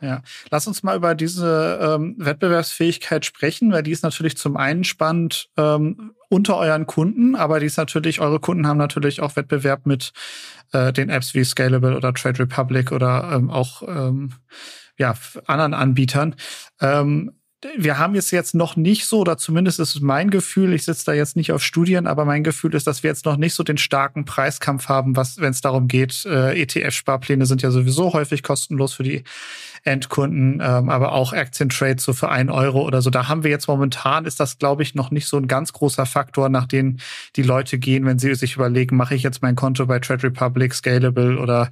[0.03, 4.85] Ja, lass uns mal über diese ähm, Wettbewerbsfähigkeit sprechen, weil die ist natürlich zum einen
[4.85, 9.87] spannend ähm, unter euren Kunden, aber die ist natürlich, eure Kunden haben natürlich auch Wettbewerb
[9.87, 10.13] mit
[10.73, 14.35] äh, den Apps wie Scalable oder Trade Republic oder ähm, auch ähm,
[14.99, 15.15] ja,
[15.47, 16.35] anderen Anbietern.
[16.81, 17.33] Ähm,
[17.77, 21.07] wir haben es jetzt noch nicht so, oder zumindest ist es mein Gefühl, ich sitze
[21.07, 23.63] da jetzt nicht auf Studien, aber mein Gefühl ist, dass wir jetzt noch nicht so
[23.63, 28.43] den starken Preiskampf haben, was, wenn es darum geht, äh, ETF-Sparpläne sind ja sowieso häufig
[28.43, 29.25] kostenlos für die
[29.87, 33.11] Endkunden, ähm, aber auch Aktientrades so für ein Euro oder so.
[33.11, 36.07] Da haben wir jetzt momentan, ist das, glaube ich, noch nicht so ein ganz großer
[36.07, 36.99] Faktor, nach dem
[37.37, 40.75] die Leute gehen, wenn sie sich überlegen, mache ich jetzt mein Konto bei Trade Republic,
[40.75, 41.71] Scalable oder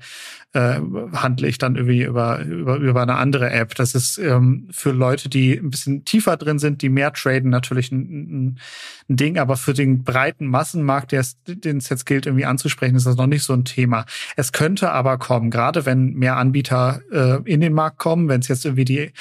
[0.54, 0.80] äh,
[1.12, 3.74] handle ich dann irgendwie über, über, über eine andere App.
[3.74, 7.90] Das ist ähm, für Leute, die ein bisschen tiefer drin sind, die mehr traden, natürlich
[7.90, 8.60] ein, ein,
[9.08, 13.16] ein Ding, aber für den breiten Massenmarkt, den es jetzt gilt, irgendwie anzusprechen, ist das
[13.16, 14.06] noch nicht so ein Thema.
[14.36, 18.48] Es könnte aber kommen, gerade wenn mehr Anbieter äh, in den Markt kommen, wenn es
[18.48, 19.12] jetzt irgendwie die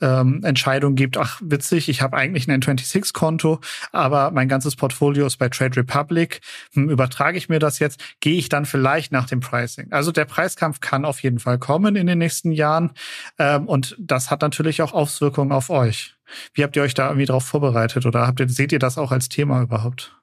[0.00, 3.60] ähm, Entscheidung gibt, ach witzig, ich habe eigentlich ein N26-Konto,
[3.92, 6.40] aber mein ganzes Portfolio ist bei Trade Republic.
[6.74, 9.92] Hm, übertrage ich mir das jetzt, gehe ich dann vielleicht nach dem Pricing.
[9.92, 12.92] Also der Preiskampf kann auf jeden Fall kommen in den nächsten Jahren
[13.38, 16.14] ähm, und das hat natürlich auch Auswirkungen auf euch.
[16.54, 19.12] Wie habt ihr euch da irgendwie drauf vorbereitet oder habt ihr, seht ihr das auch
[19.12, 20.16] als Thema überhaupt?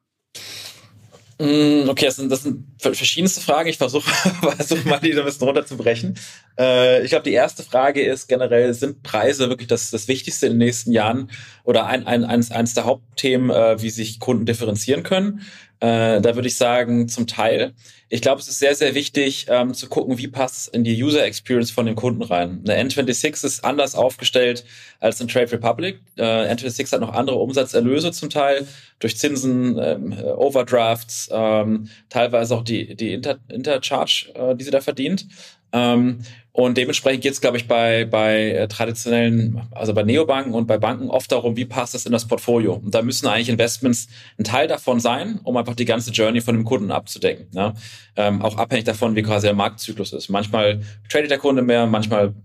[1.40, 3.68] Mm, okay, das sind, das sind verschiedenste Fragen.
[3.68, 4.10] Ich versuche
[4.42, 6.18] versuch mal, die ein bisschen runterzubrechen.
[6.58, 10.54] Äh, ich glaube, die erste Frage ist generell, sind Preise wirklich das, das Wichtigste in
[10.54, 11.32] den nächsten Jahren
[11.64, 15.42] oder ein, ein, eines, eines der Hauptthemen, äh, wie sich Kunden differenzieren können?
[15.84, 17.74] Äh, da würde ich sagen, zum Teil.
[18.08, 21.26] Ich glaube, es ist sehr, sehr wichtig ähm, zu gucken, wie passt in die User
[21.26, 22.64] Experience von den Kunden rein.
[22.66, 24.64] Eine N26 ist anders aufgestellt
[25.02, 26.00] als ein Trade Republic.
[26.16, 28.66] Äh, N26 hat noch andere Umsatzerlöse zum Teil
[29.00, 34.80] durch Zinsen, ähm, Overdrafts, ähm, teilweise auch die, die Inter Intercharge, äh, die sie da
[34.80, 35.28] verdient.
[35.74, 36.20] Ähm,
[36.56, 40.78] und dementsprechend geht es, glaube ich, bei, bei äh, traditionellen, also bei Neobanken und bei
[40.78, 42.74] Banken oft darum, wie passt das in das Portfolio.
[42.74, 44.08] Und da müssen eigentlich Investments
[44.38, 47.48] ein Teil davon sein, um einfach die ganze Journey von dem Kunden abzudecken.
[47.54, 47.74] Ne?
[48.16, 50.30] Ähm, auch abhängig davon, wie quasi der Marktzyklus ist.
[50.30, 52.36] Manchmal tradet der Kunde mehr, manchmal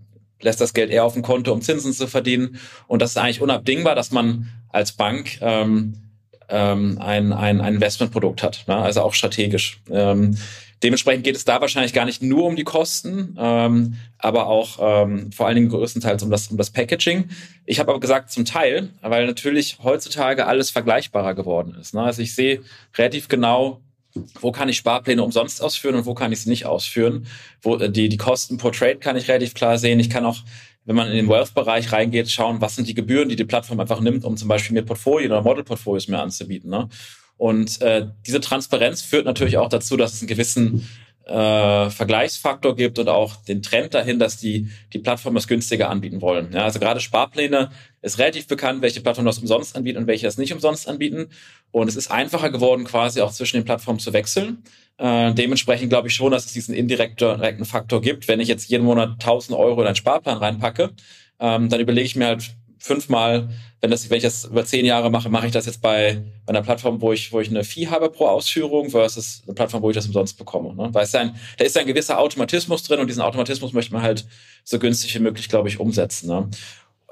[0.41, 2.57] lässt das Geld eher auf dem Konto, um Zinsen zu verdienen.
[2.87, 5.93] Und das ist eigentlich unabdingbar, dass man als Bank ähm,
[6.49, 8.75] ähm, ein, ein, ein Investmentprodukt hat, ne?
[8.75, 9.81] also auch strategisch.
[9.91, 10.35] Ähm,
[10.81, 15.31] Dementsprechend geht es da wahrscheinlich gar nicht nur um die Kosten, ähm, aber auch ähm,
[15.31, 17.29] vor allen Dingen größtenteils um das, um das Packaging.
[17.65, 21.93] Ich habe aber gesagt zum Teil, weil natürlich heutzutage alles vergleichbarer geworden ist.
[21.93, 22.01] Ne?
[22.01, 22.61] Also ich sehe
[22.97, 23.81] relativ genau,
[24.39, 27.27] wo kann ich Sparpläne umsonst ausführen und wo kann ich sie nicht ausführen.
[27.61, 29.99] Wo, äh, die, die Kosten pro Trade kann ich relativ klar sehen.
[29.99, 30.37] Ich kann auch
[30.89, 33.99] wenn man in den Wealth-Bereich reingeht, schauen, was sind die Gebühren, die die Plattform einfach
[33.99, 36.71] nimmt, um zum Beispiel mir Portfolien oder Model-Portfolios mehr anzubieten.
[36.71, 36.89] Ne?
[37.39, 40.85] Und äh, diese Transparenz führt natürlich auch dazu, dass es einen gewissen
[41.25, 46.21] äh, Vergleichsfaktor gibt und auch den Trend dahin, dass die die Plattform das günstiger anbieten
[46.21, 46.51] wollen.
[46.51, 47.69] Ja, also gerade Sparpläne
[48.01, 51.29] ist relativ bekannt, welche Plattformen das umsonst anbieten und welche das nicht umsonst anbieten.
[51.71, 54.63] Und es ist einfacher geworden, quasi auch zwischen den Plattformen zu wechseln.
[54.97, 58.27] Äh, dementsprechend glaube ich schon, dass es diesen indirekten, direkten Faktor gibt.
[58.27, 60.89] Wenn ich jetzt jeden Monat 1000 Euro in einen Sparplan reinpacke,
[61.39, 63.49] ähm, dann überlege ich mir halt fünfmal,
[63.81, 66.49] wenn das, wenn ich das über zehn Jahre mache, mache ich das jetzt bei, bei
[66.51, 69.89] einer Plattform, wo ich, wo ich eine Fee habe pro Ausführung versus eine Plattform, wo
[69.89, 70.75] ich das umsonst bekomme.
[70.75, 70.89] Ne?
[70.93, 74.25] Weil es ein, da ist ein gewisser Automatismus drin und diesen Automatismus möchte man halt
[74.63, 76.27] so günstig wie möglich, glaube ich, umsetzen.
[76.27, 76.49] Ne?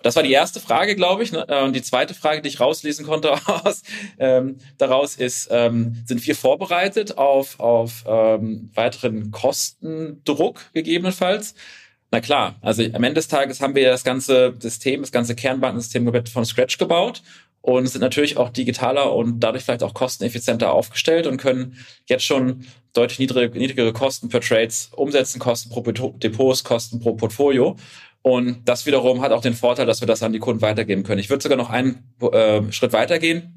[0.03, 1.31] Das war die erste Frage, glaube ich.
[1.31, 1.45] Ne?
[1.63, 3.81] Und die zweite Frage, die ich rauslesen konnte aus,
[4.19, 11.55] ähm, daraus ist, ähm, sind wir vorbereitet auf, auf ähm, weiteren Kostendruck gegebenenfalls?
[12.11, 16.05] Na klar, also am Ende des Tages haben wir das ganze System, das ganze Kernbankensystem
[16.05, 17.21] komplett von Scratch gebaut
[17.61, 22.65] und sind natürlich auch digitaler und dadurch vielleicht auch kosteneffizienter aufgestellt und können jetzt schon
[22.93, 27.75] deutlich niedrige, niedrigere Kosten per Trades umsetzen, Kosten pro Depots, Kosten pro Portfolio.
[28.21, 31.19] Und das wiederum hat auch den Vorteil, dass wir das an die Kunden weitergeben können.
[31.19, 33.53] Ich würde sogar noch einen äh, Schritt weitergehen.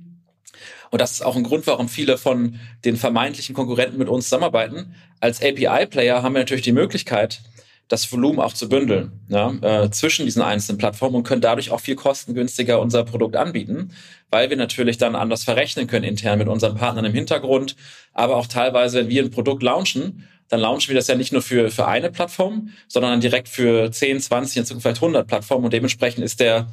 [0.91, 4.95] Und das ist auch ein Grund, warum viele von den vermeintlichen Konkurrenten mit uns zusammenarbeiten.
[5.21, 7.43] Als API-Player haben wir natürlich die Möglichkeit,
[7.91, 11.81] das Volumen auch zu bündeln ja, äh, zwischen diesen einzelnen Plattformen und können dadurch auch
[11.81, 13.91] viel kostengünstiger unser Produkt anbieten,
[14.31, 17.75] weil wir natürlich dann anders verrechnen können intern mit unseren Partnern im Hintergrund,
[18.15, 21.43] aber auch teilweise, wenn wir ein Produkt launchen, dann launchen wir das ja nicht nur
[21.43, 25.65] für, für eine Plattform, sondern dann direkt für 10, 20, in Zukunft vielleicht 100 Plattformen
[25.65, 26.69] und dementsprechend ist der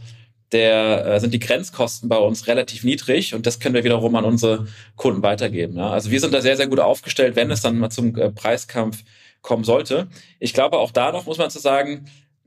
[0.53, 4.23] der äh, sind die Grenzkosten bei uns relativ niedrig und das können wir wiederum an
[4.23, 5.75] unsere Kunden weitergeben.
[5.77, 5.89] Ja.
[5.89, 9.03] Also wir sind da sehr, sehr gut aufgestellt, wenn es dann mal zum äh, Preiskampf
[9.41, 10.07] kommen sollte.
[10.39, 12.05] Ich glaube, auch da noch muss man zu sagen,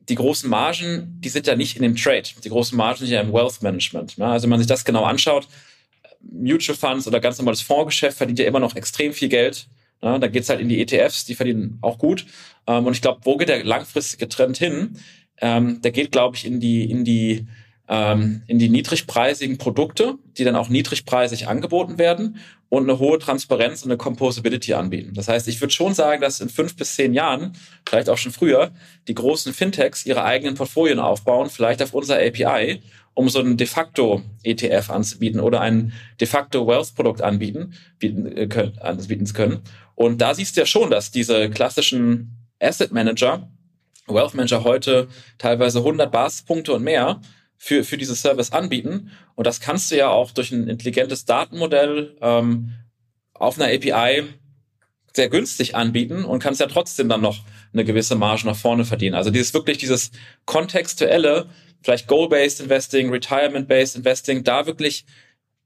[0.09, 2.25] die großen Margen, die sind ja nicht in dem Trade.
[2.43, 4.19] Die großen Margen sind ja im Wealth Management.
[4.19, 4.27] Ne?
[4.27, 5.47] Also wenn man sich das genau anschaut,
[6.21, 9.69] Mutual Funds oder ganz normales Fondsgeschäft verdient ja immer noch extrem viel Geld.
[10.03, 10.19] Ne?
[10.19, 12.27] Da geht's halt in die ETFs, die verdienen auch gut.
[12.67, 14.99] Ähm, und ich glaube, wo geht der langfristige Trend hin?
[15.41, 17.47] Ähm, der geht, glaube ich, in die, in die
[17.89, 22.39] ähm, in die niedrigpreisigen Produkte, die dann auch niedrigpreisig angeboten werden
[22.71, 25.13] und eine hohe Transparenz und eine Composability anbieten.
[25.13, 27.53] Das heißt, ich würde schon sagen, dass in fünf bis zehn Jahren,
[27.85, 28.71] vielleicht auch schon früher,
[29.09, 32.81] die großen Fintechs ihre eigenen Portfolien aufbauen, vielleicht auf unser API,
[33.13, 38.27] um so einen de facto ETF anzubieten oder ein de facto Wealth Produkt anbieten, bieten,
[38.37, 39.63] äh, können, anbieten zu können.
[39.97, 43.51] Und da siehst du ja schon, dass diese klassischen Asset Manager,
[44.07, 47.21] Wealth Manager heute teilweise 100 Basispunkte und mehr
[47.63, 49.11] für, für diese Service anbieten.
[49.35, 52.73] Und das kannst du ja auch durch ein intelligentes Datenmodell ähm,
[53.35, 54.25] auf einer API
[55.15, 57.41] sehr günstig anbieten und kannst ja trotzdem dann noch
[57.75, 59.15] eine gewisse Marge nach vorne verdienen.
[59.15, 60.11] Also dieses wirklich dieses
[60.47, 61.51] kontextuelle,
[61.83, 65.05] vielleicht Goal-Based Investing, Retirement-Based Investing, da wirklich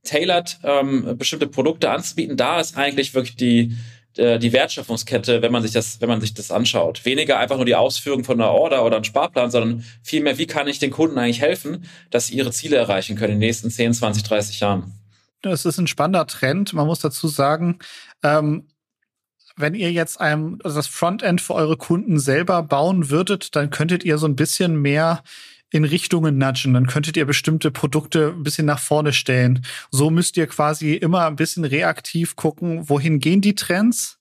[0.02, 3.76] tailored ähm, bestimmte Produkte anzubieten, da ist eigentlich wirklich die
[4.16, 7.04] die Wertschöpfungskette, wenn man sich das, wenn man sich das anschaut.
[7.04, 10.68] Weniger einfach nur die Ausführung von einer Order oder einem Sparplan, sondern vielmehr, wie kann
[10.68, 13.94] ich den Kunden eigentlich helfen, dass sie ihre Ziele erreichen können in den nächsten 10,
[13.94, 14.92] 20, 30 Jahren.
[15.42, 16.72] Das ist ein spannender Trend.
[16.72, 17.78] Man muss dazu sagen,
[18.22, 18.68] ähm,
[19.56, 24.04] wenn ihr jetzt einem also das Frontend für eure Kunden selber bauen würdet, dann könntet
[24.04, 25.22] ihr so ein bisschen mehr
[25.74, 26.72] in Richtungen nudgen.
[26.72, 29.64] Dann könntet ihr bestimmte Produkte ein bisschen nach vorne stellen.
[29.90, 34.20] So müsst ihr quasi immer ein bisschen reaktiv gucken, wohin gehen die Trends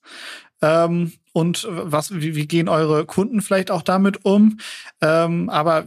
[0.63, 4.59] ähm, und was, wie, wie gehen eure Kunden vielleicht auch damit um.
[5.01, 5.81] Ähm, aber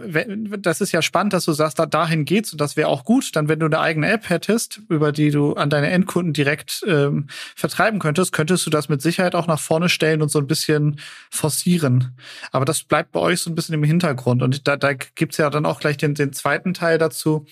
[0.58, 3.34] das ist ja spannend, dass du sagst, da, dahin geht's und das wäre auch gut.
[3.36, 7.28] Dann, wenn du eine eigene App hättest, über die du an deine Endkunden direkt ähm,
[7.54, 11.00] vertreiben könntest, könntest du das mit Sicherheit auch nach vorne stellen und so ein bisschen
[11.30, 12.16] forcieren.
[12.50, 14.42] Aber das bleibt bei euch so ein bisschen im Hintergrund.
[14.42, 17.46] Und da, da gibt's ja dann auch gleich den, den zweiten Teil dazu.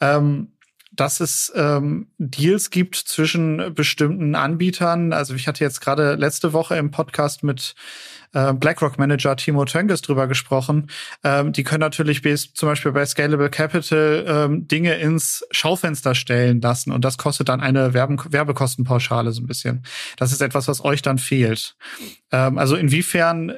[0.00, 0.48] Ähm,
[0.96, 5.12] dass es ähm, Deals gibt zwischen bestimmten Anbietern.
[5.12, 7.74] Also ich hatte jetzt gerade letzte Woche im Podcast mit
[8.32, 10.88] äh, BlackRock Manager Timo Tönges drüber gesprochen.
[11.22, 16.60] Ähm, die können natürlich bis, zum Beispiel bei Scalable Capital ähm, Dinge ins Schaufenster stellen
[16.60, 19.84] lassen und das kostet dann eine Werben Werbekostenpauschale so ein bisschen.
[20.16, 21.76] Das ist etwas, was euch dann fehlt.
[22.32, 23.52] Ähm, also inwiefern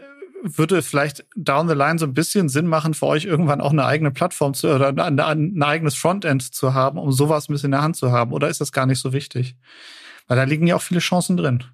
[0.46, 3.84] würde vielleicht down the line so ein bisschen Sinn machen, für euch irgendwann auch eine
[3.84, 7.72] eigene Plattform zu oder ein, ein eigenes Frontend zu haben, um sowas ein bisschen in
[7.72, 8.32] der Hand zu haben?
[8.32, 9.56] Oder ist das gar nicht so wichtig?
[10.28, 11.64] Weil da liegen ja auch viele Chancen drin.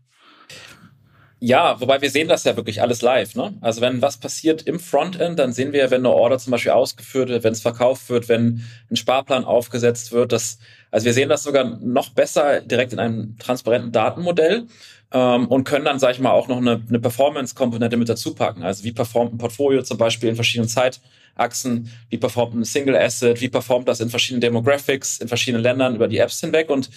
[1.45, 3.35] Ja, wobei wir sehen das ja wirklich alles live.
[3.35, 3.55] Ne?
[3.61, 7.31] Also wenn was passiert im Frontend, dann sehen wir, wenn eine Order zum Beispiel ausgeführt
[7.31, 10.31] wird, wenn es verkauft wird, wenn ein Sparplan aufgesetzt wird.
[10.31, 10.61] Das,
[10.93, 14.69] also wir sehen das sogar noch besser direkt in einem transparenten Datenmodell
[15.13, 18.63] ähm, und können dann, sage ich mal, auch noch eine, eine Performance-Komponente mit dazu packen.
[18.63, 23.41] Also wie performt ein Portfolio zum Beispiel in verschiedenen Zeitachsen, wie performt ein Single Asset,
[23.41, 26.91] wie performt das in verschiedenen Demographics, in verschiedenen Ländern über die Apps hinweg und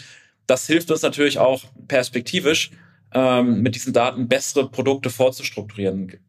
[0.47, 2.71] das hilft uns natürlich auch perspektivisch,
[3.13, 6.19] ähm, mit diesen Daten bessere Produkte vorzustrukturieren.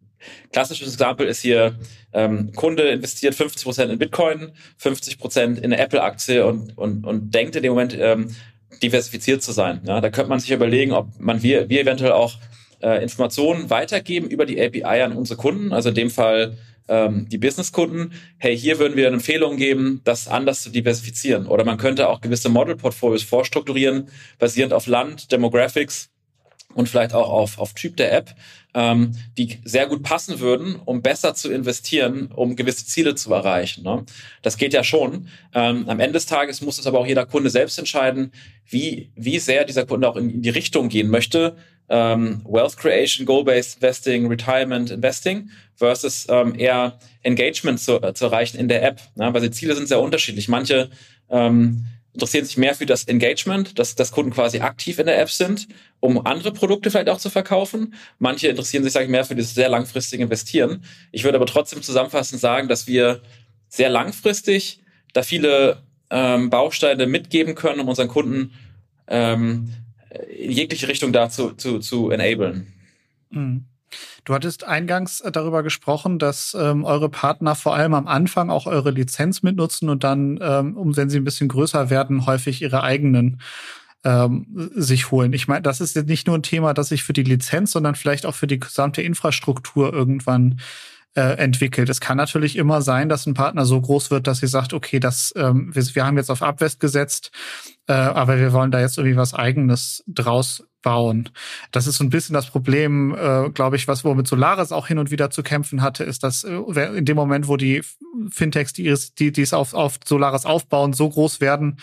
[0.53, 1.79] Klassisches Beispiel ist hier,
[2.13, 7.35] ähm, Kunde investiert 50 Prozent in Bitcoin, 50 Prozent in eine Apple-Aktie und, und, und
[7.35, 8.35] denkt in dem Moment, ähm,
[8.83, 9.81] diversifiziert zu sein.
[9.85, 12.35] Ja, da könnte man sich überlegen, ob man wir, wir eventuell auch
[12.83, 16.57] äh, Informationen weitergeben über die API an unsere Kunden, also in dem Fall
[16.89, 18.13] ähm, die Businesskunden.
[18.39, 21.47] Hey, hier würden wir eine Empfehlung geben, das anders zu diversifizieren.
[21.47, 26.11] Oder man könnte auch gewisse Model-Portfolios vorstrukturieren, basierend auf Land, Demographics
[26.75, 28.35] und vielleicht auch auf, auf Typ der App,
[28.77, 33.83] ähm, die sehr gut passen würden, um besser zu investieren, um gewisse Ziele zu erreichen.
[33.83, 34.05] Ne?
[34.43, 35.29] Das geht ja schon.
[35.55, 38.33] Ähm, am Ende des Tages muss es aber auch jeder Kunde selbst entscheiden,
[38.69, 41.57] wie, wie sehr dieser Kunde auch in, in die Richtung gehen möchte.
[41.89, 48.59] Ähm, Wealth Creation, Goal-Based Investing, Retirement Investing versus ähm, eher Engagement zu, äh, zu erreichen
[48.59, 49.01] in der App.
[49.15, 49.33] Ne?
[49.33, 50.49] Weil die Ziele sind sehr unterschiedlich.
[50.49, 50.91] Manche
[51.31, 51.87] ähm,
[52.17, 55.69] interessieren sich mehr für das Engagement, dass, dass Kunden quasi aktiv in der App sind,
[56.01, 57.95] um andere Produkte vielleicht auch zu verkaufen.
[58.19, 60.83] Manche interessieren sich, sage ich, mehr für das sehr langfristige Investieren.
[61.13, 63.21] Ich würde aber trotzdem zusammenfassend sagen, dass wir
[63.69, 64.81] sehr langfristig
[65.13, 68.53] da viele ähm, Bausteine mitgeben können, um unseren Kunden
[69.09, 69.69] ähm,
[70.35, 72.73] in jegliche Richtung dazu zu, zu enablen.
[73.29, 73.67] Mhm.
[74.27, 78.67] Du hattest eingangs äh, darüber gesprochen, dass ähm, eure Partner vor allem am Anfang auch
[78.67, 82.83] eure Lizenz mitnutzen und dann, ähm, um wenn sie ein bisschen größer werden, häufig ihre
[82.83, 83.41] eigenen
[84.05, 85.33] ähm, sich holen.
[85.33, 87.95] Ich meine, das ist jetzt nicht nur ein Thema, das sich für die Lizenz, sondern
[87.95, 90.59] vielleicht auch für die gesamte Infrastruktur irgendwann
[91.15, 91.89] äh, entwickelt.
[91.89, 94.99] Es kann natürlich immer sein, dass ein Partner so groß wird, dass sie sagt, okay,
[94.99, 97.31] das ähm, wir, wir haben jetzt auf Abwest gesetzt,
[97.87, 101.31] äh, aber wir wollen da jetzt irgendwie was Eigenes draus bauen.
[101.73, 104.99] Das ist so ein bisschen das Problem, äh, glaube ich, was womit Solaris auch hin
[104.99, 106.55] und wieder zu kämpfen hatte, ist, dass äh,
[106.95, 107.83] in dem Moment, wo die
[108.31, 111.79] Fintechs, die, die, die es auf, auf Solaris aufbauen, so groß werden,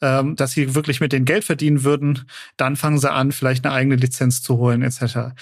[0.00, 3.74] ähm, dass sie wirklich mit den Geld verdienen würden, dann fangen sie an, vielleicht eine
[3.74, 5.34] eigene Lizenz zu holen, etc.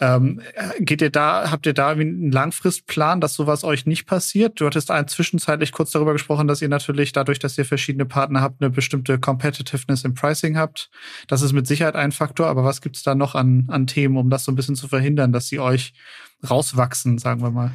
[0.00, 0.40] Ähm,
[0.78, 4.60] geht ihr da, habt ihr da einen Langfristplan, dass sowas euch nicht passiert?
[4.60, 8.62] Du hattest zwischenzeitlich kurz darüber gesprochen, dass ihr natürlich dadurch, dass ihr verschiedene Partner habt,
[8.62, 10.90] eine bestimmte Competitiveness im Pricing habt.
[11.26, 14.30] Das ist mit Sicherheit ein Faktor, aber was gibt's da noch an, an Themen, um
[14.30, 15.92] das so ein bisschen zu verhindern, dass sie euch
[16.48, 17.72] rauswachsen, sagen wir mal?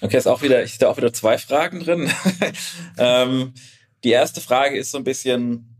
[0.00, 2.10] Okay, ist auch wieder, ist da auch wieder zwei Fragen drin.
[2.98, 3.52] ähm,
[4.04, 5.76] die erste Frage ist so ein bisschen,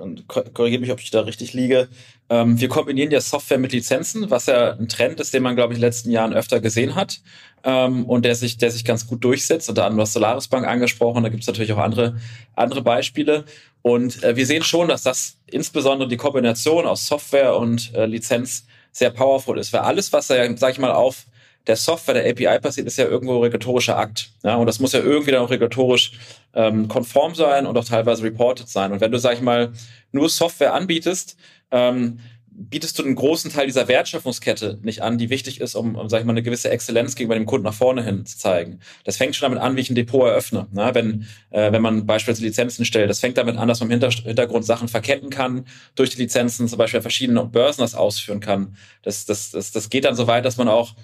[0.00, 1.88] und korrigiere mich, ob ich da richtig liege.
[2.28, 5.72] Ähm, wir kombinieren ja Software mit Lizenzen, was ja ein Trend ist, den man, glaube
[5.72, 7.20] ich, in den letzten Jahren öfter gesehen hat
[7.64, 9.68] ähm, und der sich, der sich ganz gut durchsetzt.
[9.68, 12.18] Unter anderem was Solaris Bank angesprochen, da gibt es natürlich auch andere,
[12.54, 13.44] andere Beispiele.
[13.82, 18.66] Und äh, wir sehen schon, dass das insbesondere die Kombination aus Software und äh, Lizenz
[18.92, 19.72] sehr powerful ist.
[19.72, 21.26] Weil alles, was ja, sag ich mal, auf
[21.66, 24.30] der Software, der API passiert, ist ja irgendwo regulatorischer Akt.
[24.42, 26.12] Ja, und das muss ja irgendwie dann auch regulatorisch
[26.54, 28.92] ähm, konform sein und auch teilweise reported sein.
[28.92, 29.72] Und wenn du, sag ich mal,
[30.12, 31.36] nur Software anbietest,
[31.70, 32.18] ähm,
[32.52, 36.20] bietest du einen großen Teil dieser Wertschöpfungskette nicht an, die wichtig ist, um, um sag
[36.20, 38.80] ich mal, eine gewisse Exzellenz gegenüber dem Kunden nach vorne hin zu zeigen.
[39.04, 40.66] Das fängt schon damit an, wie ich ein Depot eröffne.
[40.72, 40.90] Ne?
[40.92, 44.66] Wenn, äh, wenn man beispielsweise Lizenzen stellt, das fängt damit an, dass man im Hintergrund
[44.66, 48.76] Sachen verketten kann, durch die Lizenzen zum Beispiel verschiedene Börsen das ausführen kann.
[49.02, 50.94] Das, das, das, das geht dann so weit, dass man auch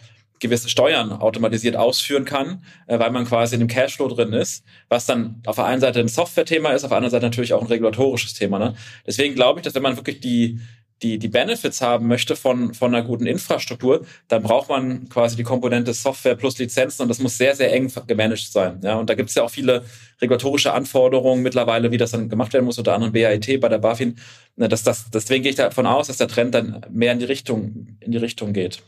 [0.40, 5.06] gewisse Steuern automatisiert ausführen kann, äh, weil man quasi in dem Cashflow drin ist, was
[5.06, 7.68] dann auf der einen Seite ein Software-Thema ist, auf der anderen Seite natürlich auch ein
[7.68, 8.58] regulatorisches Thema.
[8.58, 8.74] Ne?
[9.06, 10.60] Deswegen glaube ich, dass wenn man wirklich die
[11.02, 15.42] die, die Benefits haben möchte von, von einer guten Infrastruktur, dann braucht man quasi die
[15.42, 18.80] Komponente Software plus Lizenzen und das muss sehr, sehr eng gemanagt sein.
[18.82, 19.84] Ja, und da gibt es ja auch viele
[20.22, 24.16] regulatorische Anforderungen mittlerweile, wie das dann gemacht werden muss, unter anderem BAIT bei der BaFin.
[24.56, 27.26] Ne, dass das, deswegen gehe ich davon aus, dass der Trend dann mehr in die
[27.26, 28.82] Richtung, in die Richtung geht.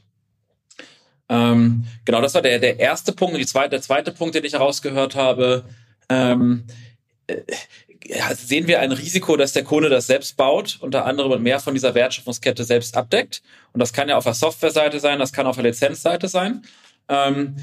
[1.28, 3.38] Ähm, genau, das war der, der erste Punkt.
[3.38, 5.64] Die zweite, der zweite Punkt, den ich herausgehört habe,
[6.08, 6.64] ähm,
[7.26, 7.36] äh,
[8.34, 11.94] sehen wir ein Risiko, dass der Kunde das selbst baut, unter anderem mehr von dieser
[11.94, 13.42] Wertschöpfungskette selbst abdeckt.
[13.72, 16.62] Und das kann ja auf der Softwareseite sein, das kann auf der Lizenzseite sein.
[17.08, 17.56] Ähm,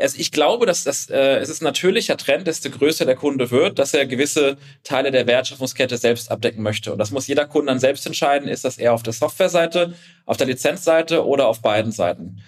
[0.00, 3.50] also ich glaube, dass das äh, es ist ein natürlicher Trend, desto größer der Kunde
[3.50, 6.92] wird, dass er gewisse Teile der Wertschöpfungskette selbst abdecken möchte.
[6.92, 10.36] Und das muss jeder Kunde dann selbst entscheiden, ist das eher auf der Softwareseite, auf
[10.36, 12.42] der Lizenzseite oder auf beiden Seiten.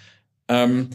[0.47, 0.89] Ähm,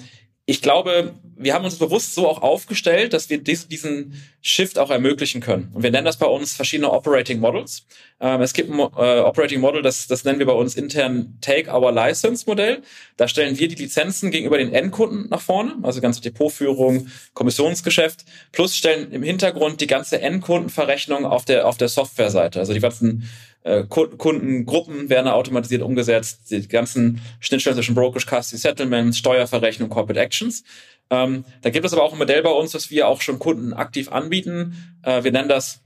[0.44, 5.40] ich glaube, wir haben uns bewusst so auch aufgestellt, dass wir diesen Shift auch ermöglichen
[5.40, 5.70] können.
[5.75, 7.87] Und wir nennen das bei uns verschiedene Operating Models.
[8.20, 11.70] Ähm, es gibt ein äh, Operating Model, das, das nennen wir bei uns intern Take
[11.70, 12.83] Our License Modell.
[13.16, 18.77] Da stellen wir die Lizenzen gegenüber den Endkunden nach vorne, also ganze Depotführung, Kommissionsgeschäft, plus
[18.77, 22.59] stellen im Hintergrund die ganze Endkundenverrechnung auf der, auf der Softwareseite.
[22.59, 23.29] Also die ganzen
[23.66, 30.62] äh, Kundengruppen werden automatisiert umgesetzt, die ganzen Schnittstellen zwischen Brokerage, Custody, Settlements, Steuerverrechnung, Corporate Actions.
[31.11, 33.73] Ähm, da gibt es aber auch ein Modell bei uns, das wir auch schon Kunden
[33.73, 34.99] aktiv anbieten.
[35.03, 35.81] Äh, wir nennen das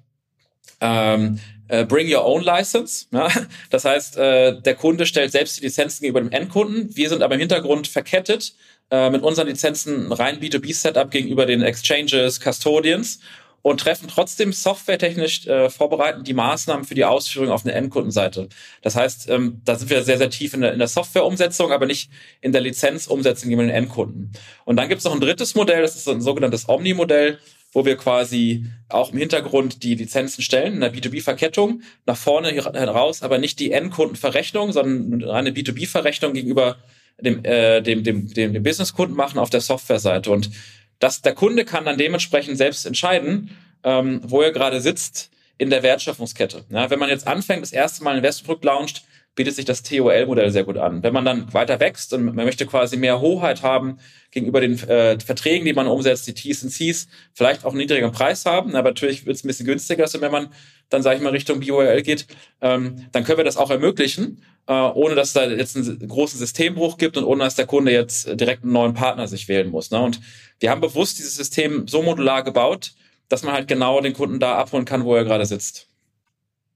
[0.81, 3.07] ähm, äh, Bring Your Own License.
[3.13, 3.29] Ja?
[3.71, 6.95] Das heißt, äh, der Kunde stellt selbst die Lizenzen gegenüber dem Endkunden.
[6.97, 8.55] Wir sind aber im Hintergrund verkettet
[8.91, 13.21] äh, mit unseren Lizenzen rein B2B-Setup gegenüber den Exchanges, Custodians
[13.63, 18.49] und treffen trotzdem softwaretechnisch äh, vorbereiten die Maßnahmen für die Ausführung auf der Endkundenseite.
[18.83, 21.87] Das heißt, ähm, da sind wir sehr, sehr tief in der, in der Softwareumsetzung, aber
[21.87, 24.33] nicht in der Lizenzumsetzung gegenüber den Endkunden.
[24.65, 27.39] Und dann gibt es noch ein drittes Modell, das ist ein sogenanntes Omni-Modell,
[27.73, 33.23] wo wir quasi auch im Hintergrund die Lizenzen stellen, in der B2B-Verkettung, nach vorne heraus,
[33.23, 36.79] aber nicht die Endkundenverrechnung, sondern eine B2B-Verrechnung gegenüber
[37.21, 40.31] dem, äh, dem, dem, dem, dem Businesskunden machen auf der Softwareseite.
[40.31, 40.51] Und
[41.01, 43.51] dass der Kunde kann dann dementsprechend selbst entscheiden,
[43.83, 46.65] ähm, wo er gerade sitzt in der Wertschöpfungskette.
[46.71, 49.03] Ja, wenn man jetzt anfängt, das erste Mal ein Investmentprodukt launcht,
[49.35, 51.03] bietet sich das TOL-Modell sehr gut an.
[51.03, 53.99] Wenn man dann weiter wächst und man möchte quasi mehr Hoheit haben
[54.31, 58.13] gegenüber den äh, Verträgen, die man umsetzt, die T's und C's, vielleicht auch einen niedrigeren
[58.13, 60.49] Preis haben, aber natürlich wird es ein bisschen günstiger, also wenn man
[60.91, 62.27] dann, sage ich mal, Richtung BOL geht,
[62.61, 66.99] ähm, dann können wir das auch ermöglichen, äh, ohne dass da jetzt einen großen Systembruch
[66.99, 69.91] gibt und ohne dass der Kunde jetzt direkt einen neuen Partner sich wählen muss.
[69.91, 70.01] Ne?
[70.01, 70.21] Und
[70.59, 72.93] wir haben bewusst dieses System so modular gebaut,
[73.29, 75.87] dass man halt genau den Kunden da abholen kann, wo er gerade sitzt.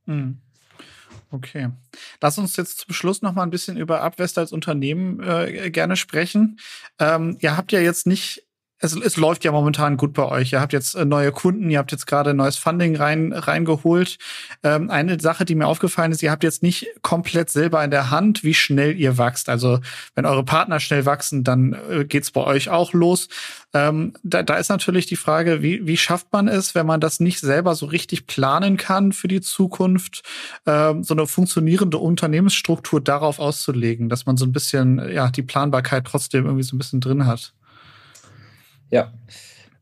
[0.06, 0.38] Mhm.
[1.30, 1.70] Okay.
[2.20, 5.96] Lass uns jetzt zum Schluss noch mal ein bisschen über Abwest als Unternehmen äh, gerne
[5.96, 6.60] sprechen.
[7.00, 8.43] Ähm, ihr habt ja jetzt nicht
[8.84, 10.52] es, es läuft ja momentan gut bei euch.
[10.52, 14.18] Ihr habt jetzt äh, neue Kunden, ihr habt jetzt gerade neues Funding rein reingeholt.
[14.62, 18.10] Ähm, eine Sache, die mir aufgefallen ist, ihr habt jetzt nicht komplett selber in der
[18.10, 19.48] Hand, wie schnell ihr wachst.
[19.48, 19.80] Also
[20.14, 23.28] wenn eure Partner schnell wachsen, dann äh, geht's bei euch auch los.
[23.72, 27.20] Ähm, da, da ist natürlich die Frage, wie, wie schafft man es, wenn man das
[27.20, 30.22] nicht selber so richtig planen kann für die Zukunft,
[30.66, 36.04] ähm, so eine funktionierende Unternehmensstruktur darauf auszulegen, dass man so ein bisschen ja die Planbarkeit
[36.04, 37.54] trotzdem irgendwie so ein bisschen drin hat.
[38.90, 39.12] Ja,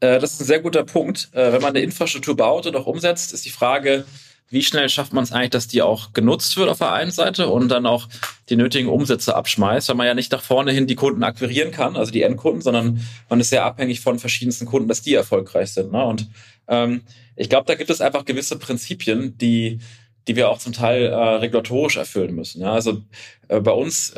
[0.01, 1.31] äh, das ist ein sehr guter Punkt.
[1.33, 4.05] Äh, wenn man eine Infrastruktur baut und auch umsetzt, ist die Frage,
[4.51, 7.49] wie schnell schafft man es eigentlich, dass die auch genutzt wird auf der einen Seite
[7.49, 8.09] und dann auch
[8.51, 11.97] die nötigen Umsätze abschmeißt, weil man ja nicht nach vorne hin die Kunden akquirieren kann,
[11.97, 15.91] also die Endkunden, sondern man ist sehr abhängig von verschiedensten Kunden, dass die erfolgreich sind.
[15.91, 16.05] Ne?
[16.05, 16.29] Und
[16.69, 17.01] ähm,
[17.35, 19.79] ich glaube, da gibt es einfach gewisse Prinzipien, die
[20.29, 22.62] die wir auch zum Teil äh, regulatorisch erfüllen müssen.
[22.62, 22.73] Ja?
[22.73, 23.03] Also
[23.49, 24.15] äh, bei uns,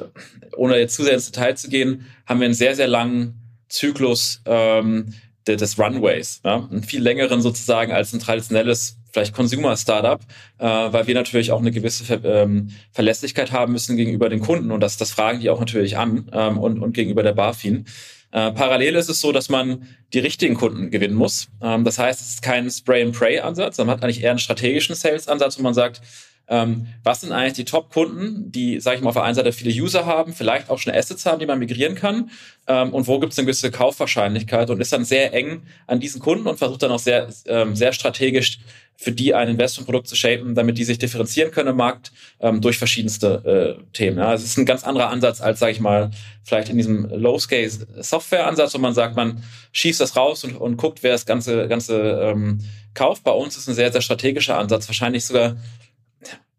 [0.56, 4.42] ohne jetzt zu sehr ins Detail zu gehen, haben wir einen sehr, sehr langen Zyklus
[4.46, 5.14] ähm,
[5.46, 6.68] des Runways, ja?
[6.70, 10.20] einen viel längeren sozusagen als ein traditionelles vielleicht Consumer-Startup,
[10.58, 14.72] äh, weil wir natürlich auch eine gewisse Ver ähm, Verlässlichkeit haben müssen gegenüber den Kunden
[14.72, 17.86] und das, das fragen die auch natürlich an ähm, und, und gegenüber der BaFin.
[18.32, 21.48] Äh, parallel ist es so, dass man die richtigen Kunden gewinnen muss.
[21.62, 25.62] Ähm, das heißt, es ist kein Spray-and-Pray-Ansatz, man hat eigentlich eher einen strategischen Sales-Ansatz, wo
[25.62, 26.00] man sagt,
[26.48, 29.70] ähm, was sind eigentlich die Top-Kunden, die, sage ich mal, auf der einen Seite viele
[29.70, 32.30] User haben, vielleicht auch schon Assets haben, die man migrieren kann
[32.66, 36.20] ähm, und wo gibt es eine gewisse Kaufwahrscheinlichkeit und ist dann sehr eng an diesen
[36.20, 38.58] Kunden und versucht dann auch sehr, ähm, sehr strategisch
[38.96, 42.78] für die ein Investmentprodukt zu shapen, damit die sich differenzieren können im Markt ähm, durch
[42.78, 44.18] verschiedenste äh, Themen.
[44.18, 44.28] Ja.
[44.28, 46.10] Also es ist ein ganz anderer Ansatz als, sage ich mal,
[46.44, 49.42] vielleicht in diesem Low-Scale-Software-Ansatz, wo man sagt, man
[49.72, 52.60] schießt das raus und, und guckt, wer das ganze, ganze ähm,
[52.94, 53.24] kauft.
[53.24, 55.56] Bei uns ist ein sehr, sehr strategischer Ansatz, wahrscheinlich sogar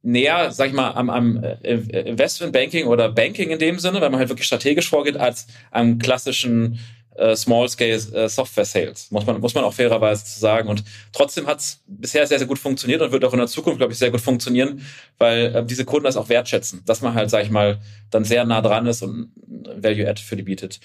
[0.06, 4.10] näher, sag ich mal, am, am äh, Investment Banking oder Banking in dem Sinne, weil
[4.10, 6.80] man halt wirklich strategisch vorgeht, als am klassischen
[7.16, 10.70] äh, Small-Scale äh, Software Sales, muss man, muss man auch fairerweise sagen.
[10.70, 13.80] Und trotzdem hat es bisher sehr, sehr gut funktioniert und wird auch in der Zukunft,
[13.80, 14.86] glaube ich, sehr gut funktionieren,
[15.18, 17.80] weil äh, diese Kunden das auch wertschätzen, dass man halt, sag ich mal,
[18.12, 20.80] dann sehr nah dran ist und Value-Add für die bietet.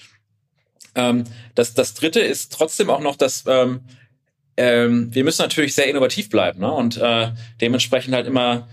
[0.95, 3.81] Ähm, das, das dritte ist trotzdem auch noch, dass ähm,
[4.57, 6.71] ähm, wir müssen natürlich sehr innovativ bleiben ne?
[6.71, 8.67] und äh, dementsprechend halt immer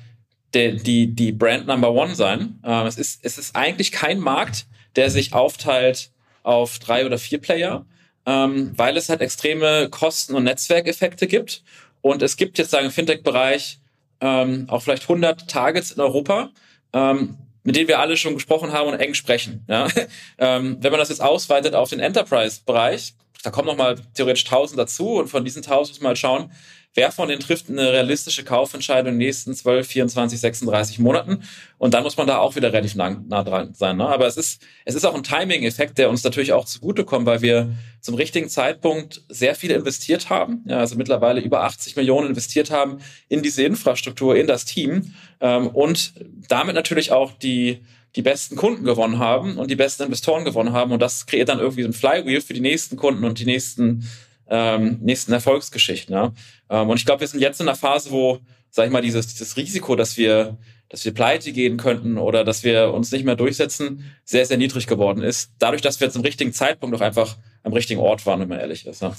[0.55, 2.59] die, die, die Brand Number One sein.
[2.64, 6.11] Äh, es, ist, es ist eigentlich kein Markt, der sich aufteilt
[6.42, 7.84] auf drei oder vier Player,
[8.26, 11.62] ähm, weil es halt extreme Kosten- und Netzwerkeffekte gibt.
[12.01, 13.80] Und es gibt jetzt sagen im Fintech-Bereich
[14.20, 16.51] ähm, auch vielleicht 100 Targets in Europa,
[16.92, 19.64] ähm, mit denen wir alle schon gesprochen haben und eng sprechen.
[19.68, 19.88] Ja?
[20.38, 25.16] ähm, wenn man das jetzt ausweitet auf den Enterprise-Bereich, da kommen nochmal theoretisch 1000 dazu
[25.16, 26.53] und von diesen 1000 muss man halt schauen,
[26.95, 31.43] wer von denen trifft eine realistische Kaufentscheidung in den nächsten 12, 24, 36 Monaten.
[31.78, 33.97] Und dann muss man da auch wieder relativ nah, nah dran sein.
[33.97, 34.09] Ne?
[34.09, 37.70] Aber es ist, es ist auch ein Timing-Effekt, der uns natürlich auch zugutekommt, weil wir
[38.01, 40.64] zum richtigen Zeitpunkt sehr viel investiert haben.
[40.66, 45.14] Ja, also mittlerweile über 80 Millionen investiert haben in diese Infrastruktur, in das Team.
[45.41, 46.14] Ähm, und
[46.49, 47.84] damit natürlich auch die,
[48.16, 50.93] die besten Kunden gewonnen haben und die besten Investoren gewonnen haben.
[50.93, 54.09] Und das kreiert dann irgendwie so ein Flywheel für die nächsten Kunden und die nächsten
[54.49, 56.14] ähm, nächsten Erfolgsgeschichten.
[56.14, 56.32] Ja?
[56.70, 58.40] Ähm, und ich glaube, wir sind jetzt in einer Phase, wo,
[58.70, 60.57] sag ich mal, dieses, dieses Risiko, dass wir,
[60.88, 64.86] dass wir pleite gehen könnten oder dass wir uns nicht mehr durchsetzen, sehr, sehr niedrig
[64.86, 65.53] geworden ist.
[65.59, 68.86] Dadurch, dass wir zum richtigen Zeitpunkt auch einfach am richtigen Ort waren, wenn man ehrlich
[68.86, 69.03] ist.
[69.03, 69.14] Ja.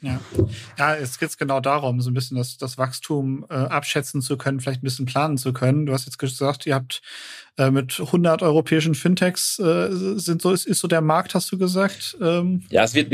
[0.00, 0.20] Ja,
[0.78, 4.60] ja es geht genau darum, so ein bisschen das, das Wachstum äh, abschätzen zu können,
[4.60, 5.86] vielleicht ein bisschen planen zu können.
[5.86, 7.02] Du hast jetzt gesagt, ihr habt
[7.56, 11.58] äh, mit 100 europäischen Fintechs äh, sind so ist, ist so der Markt, hast du
[11.58, 12.16] gesagt?
[12.20, 12.64] Ähm.
[12.70, 13.10] Ja, es wird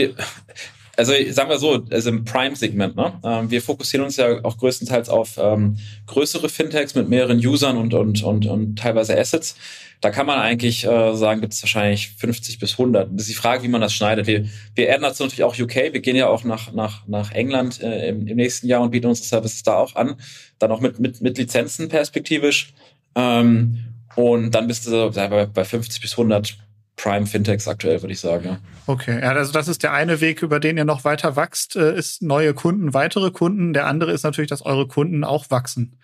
[0.99, 3.21] also sagen wir so, also im Prime-Segment, ne?
[3.23, 7.95] Ähm, wir fokussieren uns ja auch größtenteils auf ähm, größere Fintechs mit mehreren Usern und,
[7.95, 9.55] und, und, und teilweise Assets.
[10.01, 13.11] Da kann man eigentlich äh, sagen, gibt es wahrscheinlich 50 bis 100.
[13.13, 14.27] Das ist die Frage, wie man das schneidet.
[14.27, 15.93] Wir, wir adden dazu natürlich auch UK.
[15.93, 19.07] Wir gehen ja auch nach, nach, nach England äh, im, im nächsten Jahr und bieten
[19.07, 20.17] unsere Services da auch an.
[20.59, 22.75] Dann auch mit, mit, mit Lizenzen perspektivisch.
[23.15, 23.85] Ähm,
[24.17, 26.59] und dann bist du bei, bei 50 bis 100
[26.99, 28.45] Prime Fintechs aktuell, würde ich sagen.
[28.45, 28.59] Ja.
[28.87, 31.97] Okay, ja, also das ist der eine Weg, über den ihr noch weiter wächst, äh,
[31.97, 33.73] ist neue Kunden, weitere Kunden.
[33.73, 35.97] Der andere ist natürlich, dass eure Kunden auch wachsen.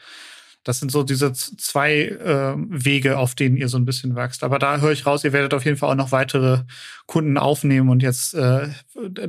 [0.62, 4.42] Das sind so diese zwei äh, Wege, auf denen ihr so ein bisschen wächst.
[4.42, 6.60] Aber da höre ich raus, ihr werdet auf jeden Fall auch noch weitere
[7.06, 8.68] Kunden aufnehmen und jetzt, äh,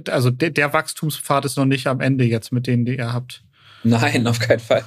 [0.10, 3.44] also der, der Wachstumspfad ist noch nicht am Ende jetzt mit denen, die ihr habt.
[3.84, 4.86] Nein, auf keinen Fall.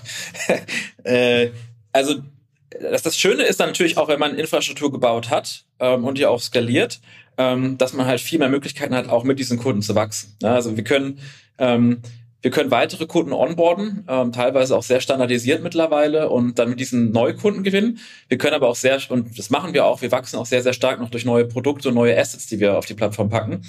[1.05, 1.51] äh,
[1.93, 2.22] also
[2.71, 6.27] das, das Schöne ist dann natürlich auch, wenn man Infrastruktur gebaut hat ähm, und die
[6.27, 7.01] auch skaliert,
[7.37, 10.37] ähm, dass man halt viel mehr Möglichkeiten hat, auch mit diesen Kunden zu wachsen.
[10.43, 11.21] Ja, also wir können
[11.59, 12.03] ähm,
[12.41, 17.11] wir können weitere Kunden onboarden, ähm, teilweise auch sehr standardisiert mittlerweile und dann mit diesen
[17.11, 17.99] Neukunden gewinnen.
[18.29, 20.73] Wir können aber auch sehr, und das machen wir auch, wir wachsen auch sehr, sehr
[20.73, 23.62] stark noch durch neue Produkte und neue Assets, die wir auf die Plattform packen.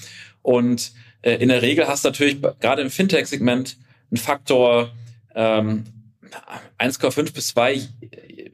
[0.44, 0.92] Und
[1.24, 3.78] äh, in der Regel hast du natürlich gerade im Fintech-Segment
[4.12, 4.92] einen Faktor
[5.34, 5.86] ähm,
[6.78, 7.82] 1,5 bis 2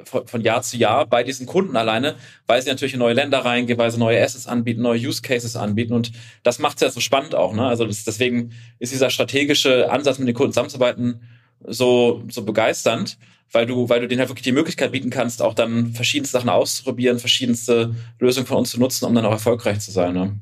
[0.06, 2.16] von, Jahr zu Jahr bei diesen Kunden alleine,
[2.48, 5.56] weil sie natürlich in neue Länder reingehen, weil sie neue Assets anbieten, neue Use Cases
[5.56, 6.12] anbieten und
[6.44, 7.54] das macht es ja so spannend auch.
[7.54, 7.66] Ne?
[7.66, 11.22] Also das, deswegen ist dieser strategische Ansatz, mit den Kunden zusammenzuarbeiten,
[11.68, 13.18] so, so begeisternd,
[13.52, 16.50] weil du, weil du denen halt wirklich die Möglichkeit bieten kannst, auch dann verschiedenste Sachen
[16.50, 20.14] auszuprobieren, verschiedenste Lösungen von uns zu nutzen, um dann auch erfolgreich zu sein.
[20.14, 20.40] Ne?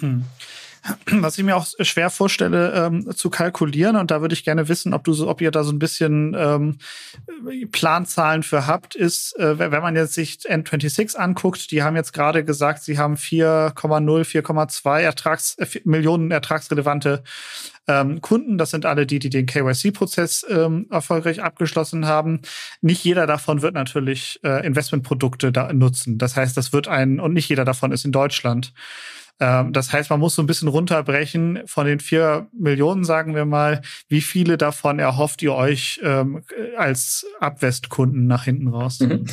[0.00, 0.24] Hm.
[1.06, 4.92] Was ich mir auch schwer vorstelle ähm, zu kalkulieren und da würde ich gerne wissen,
[4.94, 6.78] ob du so, ob ihr da so ein bisschen ähm,
[7.72, 12.44] Planzahlen für habt, ist, äh, wenn man jetzt sich N26 anguckt, die haben jetzt gerade
[12.44, 17.22] gesagt, sie haben 4,0, 4,2 Ertrags, äh, Millionen ertragsrelevante
[17.86, 18.58] ähm, Kunden.
[18.58, 22.40] Das sind alle die, die den KYC-Prozess ähm, erfolgreich abgeschlossen haben.
[22.80, 26.18] Nicht jeder davon wird natürlich äh, Investmentprodukte da nutzen.
[26.18, 28.72] Das heißt, das wird ein, und nicht jeder davon ist in Deutschland.
[29.40, 33.44] Ähm, das heißt, man muss so ein bisschen runterbrechen von den vier Millionen, sagen wir
[33.44, 36.42] mal, wie viele davon erhofft ihr euch ähm,
[36.76, 39.00] als Abwestkunden nach hinten raus?
[39.00, 39.26] Mhm.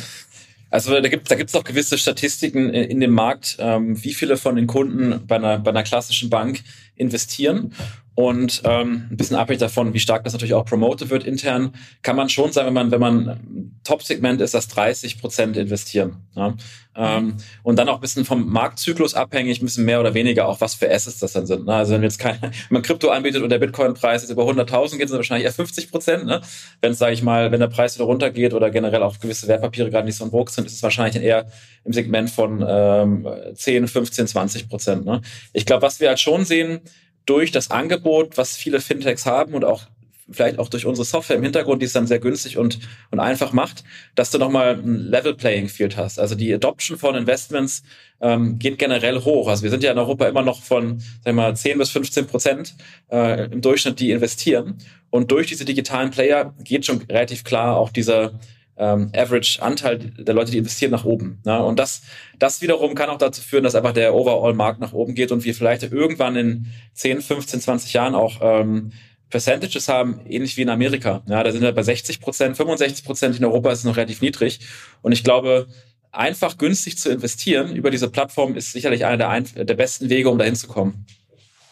[0.70, 4.38] Also da gibt da gibt's auch gewisse Statistiken in, in dem Markt, ähm, wie viele
[4.38, 6.62] von den Kunden bei einer, bei einer klassischen Bank
[7.02, 7.74] investieren.
[8.14, 11.72] Und ähm, ein bisschen abhängig davon, wie stark das natürlich auch promoted wird intern,
[12.02, 16.16] kann man schon sagen, wenn man, wenn man Top-Segment ist, dass 30 Prozent investieren.
[16.36, 16.54] Ja?
[16.94, 20.60] Ähm, und dann auch ein bisschen vom Marktzyklus abhängig, ein bisschen mehr oder weniger auch,
[20.60, 21.64] was für Assets das dann sind.
[21.64, 21.74] Ne?
[21.74, 25.08] Also wenn jetzt kein, wenn man Krypto anbietet und der Bitcoin-Preis ist über 100.000 geht,
[25.08, 26.26] sind wahrscheinlich eher 50 Prozent.
[26.26, 26.42] Ne?
[26.82, 29.90] Wenn es, sage ich mal, wenn der Preis wieder runtergeht oder generell auch gewisse Wertpapiere
[29.90, 31.46] gerade nicht so in Vogue sind, ist es wahrscheinlich eher
[31.84, 35.06] im Segment von ähm, 10, 15, 20 Prozent.
[35.06, 35.22] Ne?
[35.54, 36.80] Ich glaube, was wir halt schon sehen,
[37.26, 39.86] durch das Angebot, was viele Fintechs haben und auch
[40.30, 42.78] vielleicht auch durch unsere Software im Hintergrund, die es dann sehr günstig und,
[43.10, 46.18] und einfach macht, dass du nochmal ein Level Playing Field hast.
[46.18, 47.82] Also die Adoption von Investments
[48.20, 49.48] ähm, geht generell hoch.
[49.48, 52.26] Also wir sind ja in Europa immer noch von, sagen wir mal, 10 bis 15
[52.26, 52.74] Prozent
[53.10, 54.78] äh, im Durchschnitt, die investieren.
[55.10, 58.32] Und durch diese digitalen Player geht schon relativ klar auch dieser
[58.76, 61.40] ähm, Average-Anteil der Leute, die investieren, nach oben.
[61.44, 61.62] Ne?
[61.62, 62.02] Und das,
[62.38, 65.54] das wiederum kann auch dazu führen, dass einfach der Overall-Markt nach oben geht und wir
[65.54, 68.92] vielleicht irgendwann in 10, 15, 20 Jahren auch ähm,
[69.30, 71.22] Percentages haben, ähnlich wie in Amerika.
[71.26, 74.20] Ja, da sind wir bei 60 Prozent, 65 Prozent in Europa ist es noch relativ
[74.20, 74.60] niedrig.
[75.00, 75.66] Und ich glaube,
[76.10, 80.28] einfach günstig zu investieren über diese Plattform ist sicherlich einer der, ein der besten Wege,
[80.28, 81.06] um dahin zu kommen.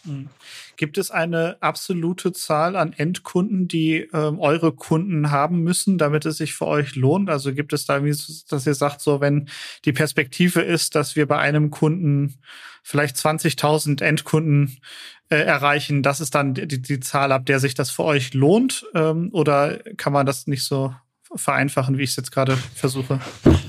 [0.04, 0.28] Mhm.
[0.80, 6.38] Gibt es eine absolute Zahl an Endkunden, die ähm, eure Kunden haben müssen, damit es
[6.38, 7.28] sich für euch lohnt?
[7.28, 8.16] Also gibt es da, wie
[8.48, 9.50] dass ihr sagt, so wenn
[9.84, 12.38] die Perspektive ist, dass wir bei einem Kunden
[12.82, 14.78] vielleicht 20.000 Endkunden
[15.28, 18.86] äh, erreichen, das ist dann die, die Zahl, ab der sich das für euch lohnt?
[18.94, 20.94] Ähm, oder kann man das nicht so
[21.34, 23.20] vereinfachen, wie ich es jetzt gerade versuche?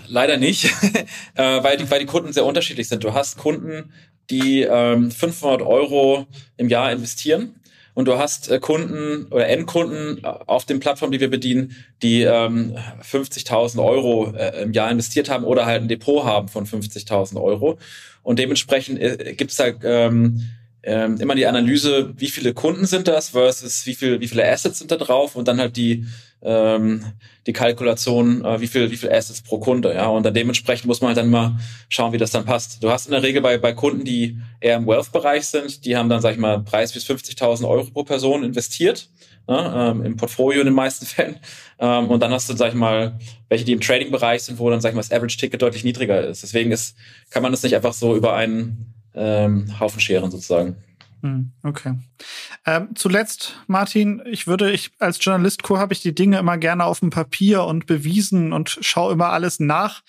[0.07, 0.65] Leider nicht,
[1.35, 3.03] äh, weil, die, weil die Kunden sehr unterschiedlich sind.
[3.03, 3.91] Du hast Kunden,
[4.29, 6.25] die ähm, 500 Euro
[6.57, 7.55] im Jahr investieren
[7.93, 12.77] und du hast äh, Kunden oder Endkunden auf den Plattformen, die wir bedienen, die ähm,
[13.01, 17.77] 50.000 Euro äh, im Jahr investiert haben oder halt ein Depot haben von 50.000 Euro.
[18.23, 20.49] Und dementsprechend äh, gibt es da ähm,
[20.83, 24.79] ähm, immer die Analyse, wie viele Kunden sind das versus wie viel, wie viele Assets
[24.79, 26.05] sind da drauf und dann halt die
[26.43, 27.05] ähm,
[27.45, 31.01] die Kalkulation, äh, wie viel wie viel Assets pro Kunde, ja und dann dementsprechend muss
[31.01, 31.57] man halt dann mal
[31.89, 32.83] schauen, wie das dann passt.
[32.83, 36.09] Du hast in der Regel bei bei Kunden, die eher im Wealth-Bereich sind, die haben
[36.09, 39.09] dann sag ich mal Preis bis 50.000 Euro pro Person investiert.
[39.47, 41.37] Ja, ähm, im Portfolio in den meisten Fällen.
[41.79, 43.17] Ähm, und dann hast du, sag ich mal,
[43.49, 46.43] welche, die im Trading-Bereich sind, wo dann, sag ich mal, das Average-Ticket deutlich niedriger ist.
[46.43, 46.95] Deswegen ist,
[47.31, 50.77] kann man das nicht einfach so über einen ähm, Haufen scheren sozusagen.
[51.21, 51.95] Hm, okay.
[52.65, 56.99] Ähm, zuletzt, Martin, ich würde, ich als Journalist habe ich die Dinge immer gerne auf
[56.99, 60.01] dem Papier und bewiesen und schaue immer alles nach.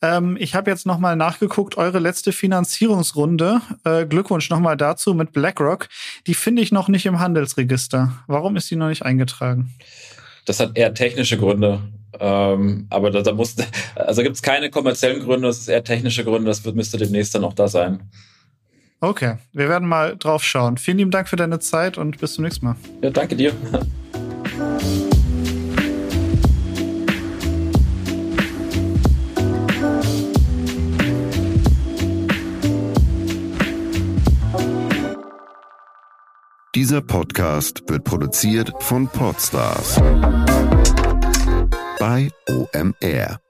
[0.00, 5.88] Ähm, ich habe jetzt nochmal nachgeguckt, eure letzte Finanzierungsrunde, äh, Glückwunsch nochmal dazu mit BlackRock,
[6.26, 8.12] die finde ich noch nicht im Handelsregister.
[8.26, 9.74] Warum ist die noch nicht eingetragen?
[10.44, 11.80] Das hat eher technische Gründe.
[12.18, 13.56] Ähm, aber da, da muss,
[13.94, 17.34] also gibt es keine kommerziellen Gründe, das ist eher technische Gründe, das wird, müsste demnächst
[17.34, 18.08] dann auch da sein.
[19.00, 20.76] Okay, wir werden mal drauf schauen.
[20.76, 22.76] Vielen lieben Dank für deine Zeit und bis zum nächsten Mal.
[23.02, 23.52] Ja, danke dir.
[36.74, 39.96] Dieser Podcast wird produziert von Podstars
[41.98, 43.40] bei OMR.